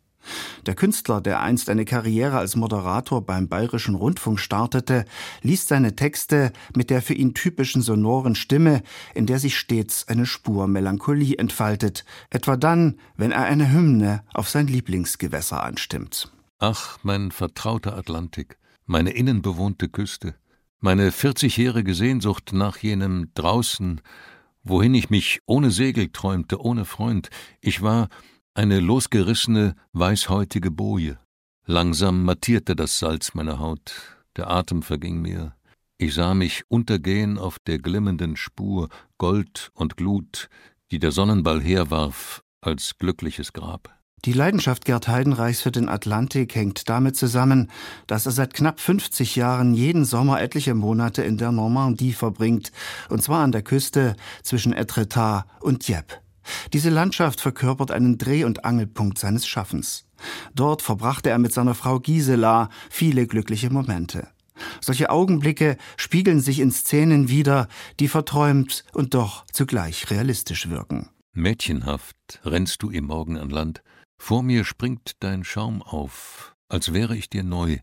Der 0.66 0.76
Künstler, 0.76 1.22
der 1.22 1.40
einst 1.40 1.70
eine 1.70 1.86
Karriere 1.86 2.38
als 2.38 2.58
Moderator 2.58 3.26
beim 3.26 3.48
Bayerischen 3.48 3.96
Rundfunk 3.96 4.42
startete, 4.42 5.06
liest 5.42 5.70
seine 5.70 5.96
Texte 5.96 6.52
mit 6.76 6.90
der 6.90 7.02
für 7.02 7.14
ihn 7.14 7.34
typischen 7.34 7.82
sonoren 7.82 8.36
Stimme, 8.36 8.84
in 9.16 9.26
der 9.26 9.40
sich 9.40 9.58
stets 9.58 10.06
eine 10.10 10.26
Spur 10.26 10.68
Melancholie 10.68 11.38
entfaltet, 11.38 12.04
etwa 12.30 12.58
dann, 12.58 13.00
wenn 13.16 13.32
er 13.32 13.44
eine 13.44 13.72
Hymne 13.72 14.24
auf 14.34 14.50
sein 14.50 14.68
Lieblingsgewässer 14.68 15.64
anstimmt. 15.64 16.30
Ach, 16.62 16.98
mein 17.04 17.32
vertrauter 17.32 17.96
Atlantik, 17.96 18.58
meine 18.86 19.12
innenbewohnte 19.12 19.88
Küste, 19.88 20.36
meine 20.82 21.14
vierzigjährige 21.14 21.96
Sehnsucht 21.96 22.52
nach 22.52 22.80
jenem 22.80 23.32
draußen, 23.34 24.02
wohin 24.64 24.94
ich 24.94 25.10
mich 25.10 25.40
ohne 25.46 25.72
Segel 25.72 26.10
träumte, 26.10 26.60
ohne 26.60 26.84
Freund. 26.84 27.30
Ich 27.62 27.82
war 27.82 28.10
eine 28.54 28.82
losgerissene, 28.82 29.78
weißhäutige 29.94 30.70
Boje. 30.70 31.18
Langsam 31.66 32.26
mattierte 32.26 32.76
das 32.76 33.00
Salz 33.00 33.34
meine 33.34 33.60
Haut, 33.60 33.94
der 34.36 34.50
Atem 34.50 34.84
verging 34.84 35.22
mir. 35.22 35.56
Ich 35.98 36.14
sah 36.14 36.34
mich 36.34 36.64
untergehen 36.68 37.38
auf 37.38 37.60
der 37.60 37.80
glimmenden 37.80 38.36
Spur, 38.36 38.90
Gold 39.18 39.72
und 39.76 39.96
Glut, 39.96 40.50
die 40.92 41.00
der 41.00 41.14
Sonnenball 41.14 41.62
herwarf 41.62 42.44
als 42.60 42.98
glückliches 42.98 43.54
Grab. 43.54 43.99
Die 44.26 44.34
Leidenschaft 44.34 44.84
Gerd 44.84 45.08
Heidenreichs 45.08 45.62
für 45.62 45.72
den 45.72 45.88
Atlantik 45.88 46.54
hängt 46.54 46.90
damit 46.90 47.16
zusammen, 47.16 47.72
dass 48.06 48.26
er 48.26 48.34
seit 48.34 48.54
knapp 48.54 48.80
50 48.82 49.38
Jahren 49.38 49.74
jeden 49.74 50.04
Sommer 50.04 50.42
etliche 50.42 50.74
Monate 50.74 51.24
in 51.24 51.38
der 51.38 51.54
Normandie 51.54 52.12
verbringt, 52.12 52.74
und 53.08 53.24
zwar 53.24 53.44
an 53.44 53.54
der 53.54 53.62
Küste 53.62 54.16
zwischen 54.44 54.74
Etretat 54.74 55.46
und 55.62 55.88
Dieppe. 55.88 56.16
Diese 56.74 56.90
Landschaft 56.90 57.40
verkörpert 57.40 57.92
einen 57.92 58.18
Dreh- 58.18 58.44
und 58.44 58.66
Angelpunkt 58.66 59.20
seines 59.20 59.48
Schaffens. 59.48 60.06
Dort 60.54 60.82
verbrachte 60.82 61.30
er 61.30 61.38
mit 61.38 61.54
seiner 61.54 61.76
Frau 61.76 62.00
Gisela 62.00 62.70
viele 62.90 63.26
glückliche 63.26 63.70
Momente. 63.70 64.28
Solche 64.82 65.10
Augenblicke 65.10 65.78
spiegeln 65.96 66.42
sich 66.42 66.60
in 66.60 66.72
Szenen 66.72 67.30
wider, 67.30 67.70
die 68.00 68.10
verträumt 68.10 68.84
und 68.94 69.14
doch 69.14 69.46
zugleich 69.54 70.10
realistisch 70.10 70.70
wirken. 70.70 71.10
Mädchenhaft 71.34 72.42
rennst 72.44 72.84
du 72.84 72.90
im 72.90 73.06
Morgen 73.06 73.38
an 73.38 73.50
Land, 73.50 73.82
vor 74.20 74.44
mir 74.44 74.66
springt 74.66 75.14
dein 75.22 75.44
Schaum 75.44 75.82
auf, 75.82 76.56
als 76.68 76.94
wäre 76.94 77.18
ich 77.18 77.30
dir 77.30 77.44
neu. 77.44 77.78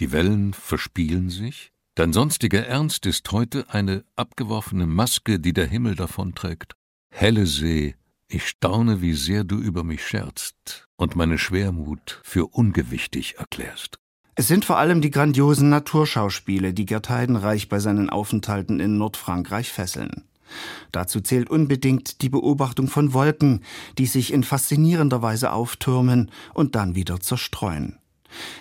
Die 0.00 0.10
Wellen 0.10 0.52
verspielen 0.52 1.30
sich. 1.30 1.70
Dein 1.94 2.12
sonstiger 2.12 2.66
Ernst 2.66 3.06
ist 3.06 3.30
heute 3.30 3.68
eine 3.68 4.04
abgeworfene 4.16 4.86
Maske, 4.86 5.38
die 5.38 5.52
der 5.52 5.66
Himmel 5.66 5.94
davonträgt. 5.94 6.74
Helle 7.10 7.46
See, 7.46 7.94
ich 8.26 8.48
staune, 8.48 9.02
wie 9.02 9.12
sehr 9.12 9.44
du 9.44 9.58
über 9.58 9.84
mich 9.84 10.04
scherzt 10.04 10.88
und 10.96 11.14
meine 11.14 11.36
Schwermut 11.36 12.20
für 12.24 12.46
ungewichtig 12.46 13.36
erklärst. 13.36 13.98
Es 14.34 14.48
sind 14.48 14.64
vor 14.64 14.78
allem 14.78 15.02
die 15.02 15.10
grandiosen 15.10 15.68
Naturschauspiele, 15.68 16.72
die 16.72 16.86
Gerd 16.86 17.10
Heidenreich 17.10 17.68
bei 17.68 17.78
seinen 17.78 18.08
Aufenthalten 18.08 18.80
in 18.80 18.96
Nordfrankreich 18.96 19.70
fesseln. 19.70 20.24
Dazu 20.92 21.20
zählt 21.20 21.50
unbedingt 21.50 22.22
die 22.22 22.28
Beobachtung 22.28 22.88
von 22.88 23.12
Wolken, 23.12 23.60
die 23.98 24.06
sich 24.06 24.32
in 24.32 24.44
faszinierender 24.44 25.22
Weise 25.22 25.52
auftürmen 25.52 26.30
und 26.54 26.74
dann 26.74 26.94
wieder 26.94 27.20
zerstreuen. 27.20 27.98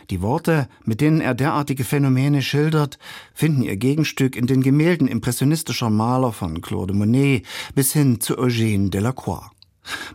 Die 0.09 0.21
Worte, 0.21 0.67
mit 0.83 1.01
denen 1.01 1.21
er 1.21 1.33
derartige 1.33 1.83
Phänomene 1.83 2.41
schildert, 2.41 2.99
finden 3.33 3.61
ihr 3.61 3.77
Gegenstück 3.77 4.35
in 4.35 4.47
den 4.47 4.61
Gemälden 4.61 5.07
impressionistischer 5.07 5.89
Maler 5.89 6.33
von 6.33 6.61
Claude 6.61 6.93
Monet 6.93 7.45
bis 7.73 7.93
hin 7.93 8.19
zu 8.19 8.37
Eugène 8.37 8.89
Delacroix. 8.89 9.49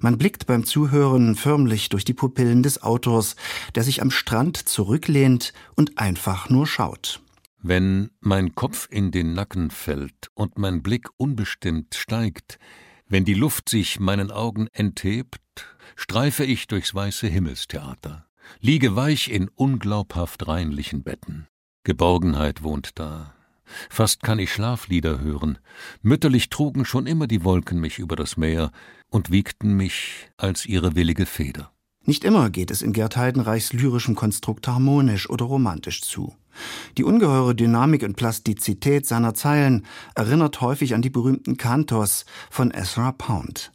Man 0.01 0.17
blickt 0.19 0.47
beim 0.47 0.65
Zuhören 0.65 1.35
förmlich 1.35 1.89
durch 1.89 2.05
die 2.05 2.15
Pupillen 2.15 2.63
des 2.63 2.83
Autors, 2.83 3.35
der 3.75 3.83
sich 3.83 4.01
am 4.01 4.11
Strand 4.11 4.57
zurücklehnt 4.57 5.53
und 5.75 5.99
einfach 5.99 6.49
nur 6.51 6.67
schaut. 6.67 7.21
Wenn 7.69 8.11
mein 8.21 8.55
Kopf 8.55 8.87
in 8.93 9.11
den 9.11 9.33
Nacken 9.33 9.73
fällt 9.73 10.31
und 10.35 10.57
mein 10.57 10.85
Blick 10.85 11.09
unbestimmt 11.17 11.97
steigt, 11.97 12.61
wenn 13.09 13.25
die 13.25 13.35
Luft 13.35 13.69
sich 13.69 13.99
meinen 13.99 14.31
Augen 14.31 14.69
enthebt, 14.73 15.67
streife 15.97 16.45
ich 16.45 16.69
durchs 16.69 16.95
weiße 16.95 17.27
Himmelstheater, 17.27 18.25
liege 18.61 18.95
weich 18.95 19.33
in 19.33 19.49
unglaubhaft 19.49 20.47
reinlichen 20.47 21.03
Betten. 21.03 21.49
Geborgenheit 21.83 22.63
wohnt 22.63 23.01
da. 23.01 23.35
Fast 23.91 24.23
kann 24.23 24.39
ich 24.39 24.53
Schlaflieder 24.53 25.19
hören. 25.19 25.59
Mütterlich 26.03 26.51
trugen 26.51 26.85
schon 26.85 27.09
immer 27.09 27.27
die 27.27 27.43
Wolken 27.43 27.81
mich 27.81 27.99
über 27.99 28.15
das 28.15 28.37
Meer 28.37 28.71
und 29.11 29.33
wiegten 29.33 29.77
mich 29.77 30.31
als 30.37 30.67
ihre 30.67 30.95
willige 30.95 31.27
Feder. 31.27 31.73
Nicht 32.05 32.23
immer 32.23 32.49
geht 32.51 32.71
es 32.71 32.83
in 32.83 32.93
Gerd 32.93 33.17
Heidenreichs 33.17 33.73
lyrischem 33.73 34.15
Konstrukt 34.15 34.69
harmonisch 34.69 35.29
oder 35.29 35.47
romantisch 35.47 36.03
zu. 36.03 36.37
Die 36.99 37.05
ungeheure 37.05 37.55
Dynamik 37.55 38.03
und 38.03 38.17
Plastizität 38.17 39.07
seiner 39.07 39.35
Zeilen 39.35 39.87
erinnert 40.15 40.61
häufig 40.61 40.95
an 40.95 41.03
die 41.03 41.11
berühmten 41.11 41.57
Kantos 41.57 42.25
von 42.51 42.71
Ezra 42.71 43.13
Pound. 43.13 43.73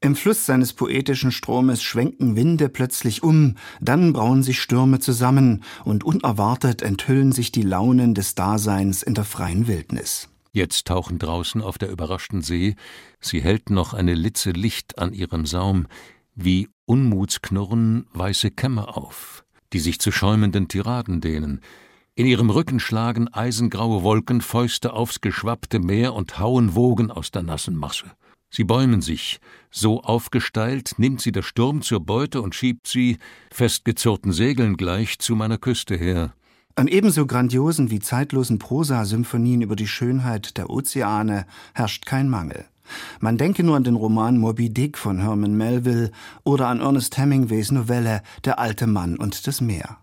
Im 0.00 0.16
Fluss 0.16 0.46
seines 0.46 0.72
poetischen 0.72 1.32
Stromes 1.32 1.82
schwenken 1.82 2.36
Winde 2.36 2.68
plötzlich 2.68 3.22
um, 3.22 3.56
dann 3.80 4.12
brauen 4.12 4.42
sich 4.42 4.60
Stürme 4.60 4.98
zusammen 4.98 5.62
und 5.84 6.04
unerwartet 6.04 6.82
enthüllen 6.82 7.32
sich 7.32 7.52
die 7.52 7.62
Launen 7.62 8.14
des 8.14 8.34
Daseins 8.34 9.02
in 9.02 9.14
der 9.14 9.24
freien 9.24 9.66
Wildnis. 9.66 10.28
Jetzt 10.52 10.88
tauchen 10.88 11.18
draußen 11.18 11.62
auf 11.62 11.78
der 11.78 11.90
überraschten 11.90 12.42
See, 12.42 12.74
sie 13.20 13.40
hält 13.40 13.70
noch 13.70 13.94
eine 13.94 14.14
Litze 14.14 14.50
Licht 14.50 14.98
an 14.98 15.12
ihrem 15.12 15.46
Saum, 15.46 15.86
wie 16.34 16.68
Unmutsknurren 16.86 18.06
weiße 18.12 18.50
Kämme 18.50 18.88
auf, 18.96 19.44
die 19.72 19.78
sich 19.78 20.00
zu 20.00 20.10
schäumenden 20.10 20.66
Tiraden 20.66 21.20
dehnen, 21.20 21.60
in 22.14 22.26
ihrem 22.26 22.50
Rücken 22.50 22.80
schlagen 22.80 23.28
eisengraue 23.28 24.02
Wolken 24.02 24.40
Fäuste 24.40 24.92
aufs 24.92 25.20
geschwappte 25.20 25.78
Meer 25.78 26.14
und 26.14 26.38
hauen 26.38 26.74
Wogen 26.74 27.10
aus 27.10 27.30
der 27.30 27.42
nassen 27.42 27.76
Masse. 27.76 28.06
Sie 28.50 28.64
bäumen 28.64 29.00
sich, 29.00 29.40
so 29.70 30.02
aufgesteilt 30.02 30.94
nimmt 30.98 31.20
sie 31.20 31.30
der 31.30 31.42
Sturm 31.42 31.82
zur 31.82 32.00
Beute 32.00 32.42
und 32.42 32.54
schiebt 32.54 32.88
sie, 32.88 33.18
festgezurrten 33.52 34.32
Segeln 34.32 34.76
gleich, 34.76 35.20
zu 35.20 35.36
meiner 35.36 35.56
Küste 35.56 35.96
her. 35.96 36.34
An 36.74 36.88
ebenso 36.88 37.26
grandiosen 37.26 37.90
wie 37.90 38.00
zeitlosen 38.00 38.58
Prosa-Symphonien 38.58 39.62
über 39.62 39.76
die 39.76 39.86
Schönheit 39.86 40.56
der 40.56 40.68
Ozeane 40.68 41.46
herrscht 41.74 42.06
kein 42.06 42.28
Mangel. 42.28 42.64
Man 43.20 43.38
denke 43.38 43.62
nur 43.62 43.76
an 43.76 43.84
den 43.84 43.94
Roman 43.94 44.36
Moby 44.36 44.68
Dick 44.68 44.98
von 44.98 45.20
Herman 45.20 45.56
Melville 45.56 46.10
oder 46.42 46.66
an 46.66 46.80
Ernest 46.80 47.16
Hemingways 47.18 47.70
Novelle 47.70 48.22
Der 48.44 48.58
alte 48.58 48.88
Mann 48.88 49.16
und 49.16 49.46
das 49.46 49.60
Meer. 49.60 49.99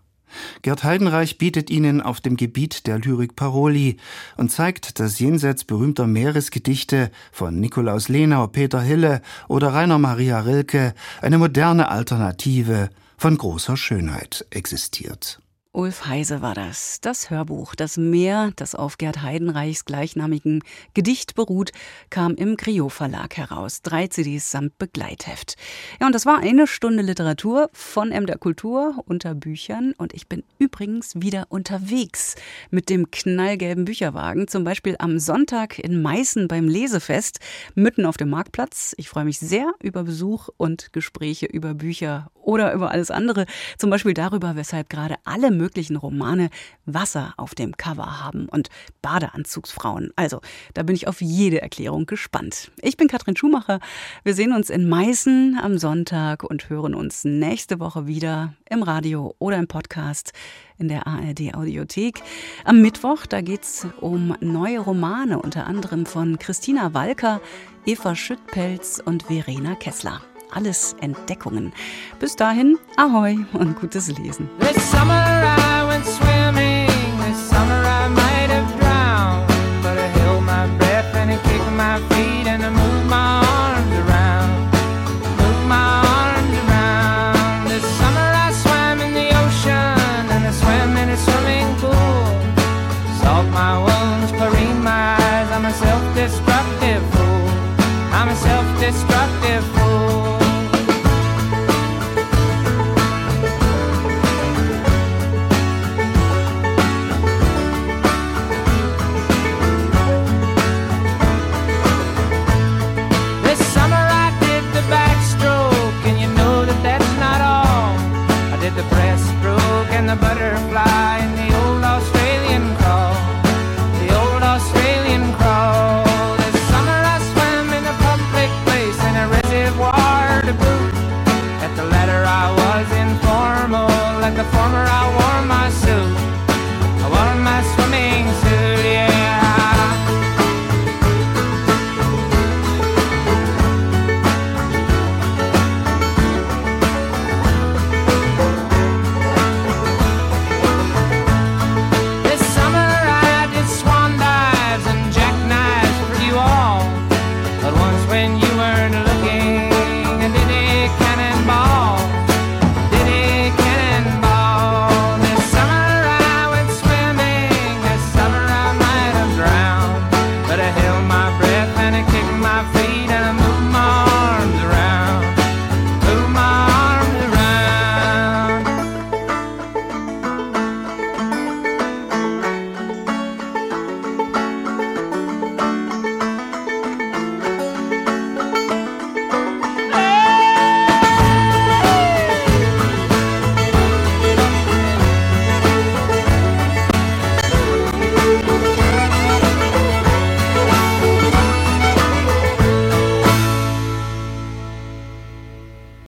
Gerd 0.62 0.84
Heidenreich 0.84 1.38
bietet 1.38 1.70
ihnen 1.70 2.00
auf 2.00 2.20
dem 2.20 2.36
Gebiet 2.36 2.86
der 2.86 2.98
Lyrik 2.98 3.36
Paroli 3.36 3.96
und 4.36 4.50
zeigt, 4.50 4.98
dass 5.00 5.18
jenseits 5.18 5.64
berühmter 5.64 6.06
Meeresgedichte 6.06 7.10
von 7.32 7.58
Nikolaus 7.60 8.08
Lenau, 8.08 8.46
Peter 8.46 8.80
Hille 8.80 9.22
oder 9.48 9.72
Rainer 9.74 9.98
Maria 9.98 10.40
Rilke 10.40 10.94
eine 11.22 11.38
moderne 11.38 11.88
Alternative 11.88 12.90
von 13.16 13.36
großer 13.36 13.76
Schönheit 13.76 14.46
existiert. 14.50 15.40
Ulf 15.78 16.06
Heise 16.06 16.42
war 16.42 16.56
das. 16.56 17.00
Das 17.02 17.30
Hörbuch 17.30 17.76
Das 17.76 17.96
Meer, 17.96 18.50
das 18.56 18.74
auf 18.74 18.98
Gerd 18.98 19.22
Heidenreichs 19.22 19.84
gleichnamigen 19.84 20.64
Gedicht 20.92 21.36
beruht, 21.36 21.70
kam 22.10 22.34
im 22.34 22.56
Griot 22.56 22.90
Verlag 22.90 23.36
heraus. 23.36 23.80
Drei 23.82 24.08
CDs 24.08 24.50
samt 24.50 24.76
Begleitheft. 24.78 25.54
Ja, 26.00 26.06
und 26.06 26.16
das 26.16 26.26
war 26.26 26.40
eine 26.40 26.66
Stunde 26.66 27.04
Literatur 27.04 27.70
von 27.72 28.08
MDR 28.08 28.38
Kultur 28.38 29.04
unter 29.06 29.36
Büchern. 29.36 29.94
Und 29.96 30.14
ich 30.14 30.26
bin 30.26 30.42
übrigens 30.58 31.12
wieder 31.14 31.46
unterwegs 31.48 32.34
mit 32.70 32.90
dem 32.90 33.12
knallgelben 33.12 33.84
Bücherwagen. 33.84 34.48
Zum 34.48 34.64
Beispiel 34.64 34.96
am 34.98 35.20
Sonntag 35.20 35.78
in 35.78 36.02
Meißen 36.02 36.48
beim 36.48 36.66
Lesefest, 36.66 37.38
mitten 37.76 38.04
auf 38.04 38.16
dem 38.16 38.30
Marktplatz. 38.30 38.96
Ich 38.96 39.08
freue 39.08 39.26
mich 39.26 39.38
sehr 39.38 39.72
über 39.80 40.02
Besuch 40.02 40.48
und 40.56 40.92
Gespräche 40.92 41.46
über 41.46 41.74
Bücher 41.74 42.32
oder 42.34 42.72
über 42.72 42.90
alles 42.90 43.12
andere. 43.12 43.46
Zum 43.76 43.90
Beispiel 43.90 44.14
darüber, 44.14 44.56
weshalb 44.56 44.88
gerade 44.88 45.16
alle 45.24 45.52
möglichen 45.52 45.67
Romane 45.96 46.50
Wasser 46.86 47.34
auf 47.36 47.54
dem 47.54 47.76
Cover 47.76 48.22
haben 48.22 48.48
und 48.48 48.68
Badeanzugsfrauen. 49.02 50.10
Also, 50.16 50.40
da 50.74 50.82
bin 50.82 50.96
ich 50.96 51.08
auf 51.08 51.20
jede 51.20 51.60
Erklärung 51.60 52.06
gespannt. 52.06 52.70
Ich 52.80 52.96
bin 52.96 53.08
Katrin 53.08 53.36
Schumacher. 53.36 53.80
Wir 54.24 54.34
sehen 54.34 54.52
uns 54.52 54.70
in 54.70 54.88
Meißen 54.88 55.58
am 55.62 55.78
Sonntag 55.78 56.44
und 56.44 56.68
hören 56.70 56.94
uns 56.94 57.24
nächste 57.24 57.80
Woche 57.80 58.06
wieder 58.06 58.54
im 58.68 58.82
Radio 58.82 59.34
oder 59.38 59.56
im 59.56 59.68
Podcast 59.68 60.32
in 60.78 60.88
der 60.88 61.06
ARD 61.06 61.54
Audiothek. 61.54 62.22
Am 62.64 62.80
Mittwoch, 62.80 63.26
da 63.26 63.40
geht 63.40 63.62
es 63.62 63.86
um 64.00 64.34
neue 64.40 64.80
Romane, 64.80 65.40
unter 65.40 65.66
anderem 65.66 66.06
von 66.06 66.38
Christina 66.38 66.94
Walker, 66.94 67.40
Eva 67.86 68.14
Schüttpelz 68.14 69.02
und 69.04 69.24
Verena 69.24 69.74
Kessler 69.74 70.20
alles 70.50 70.94
Entdeckungen. 71.00 71.72
Bis 72.18 72.36
dahin, 72.36 72.78
Ahoi 72.96 73.38
und 73.52 73.78
gutes 73.80 74.08
Lesen. 74.18 74.48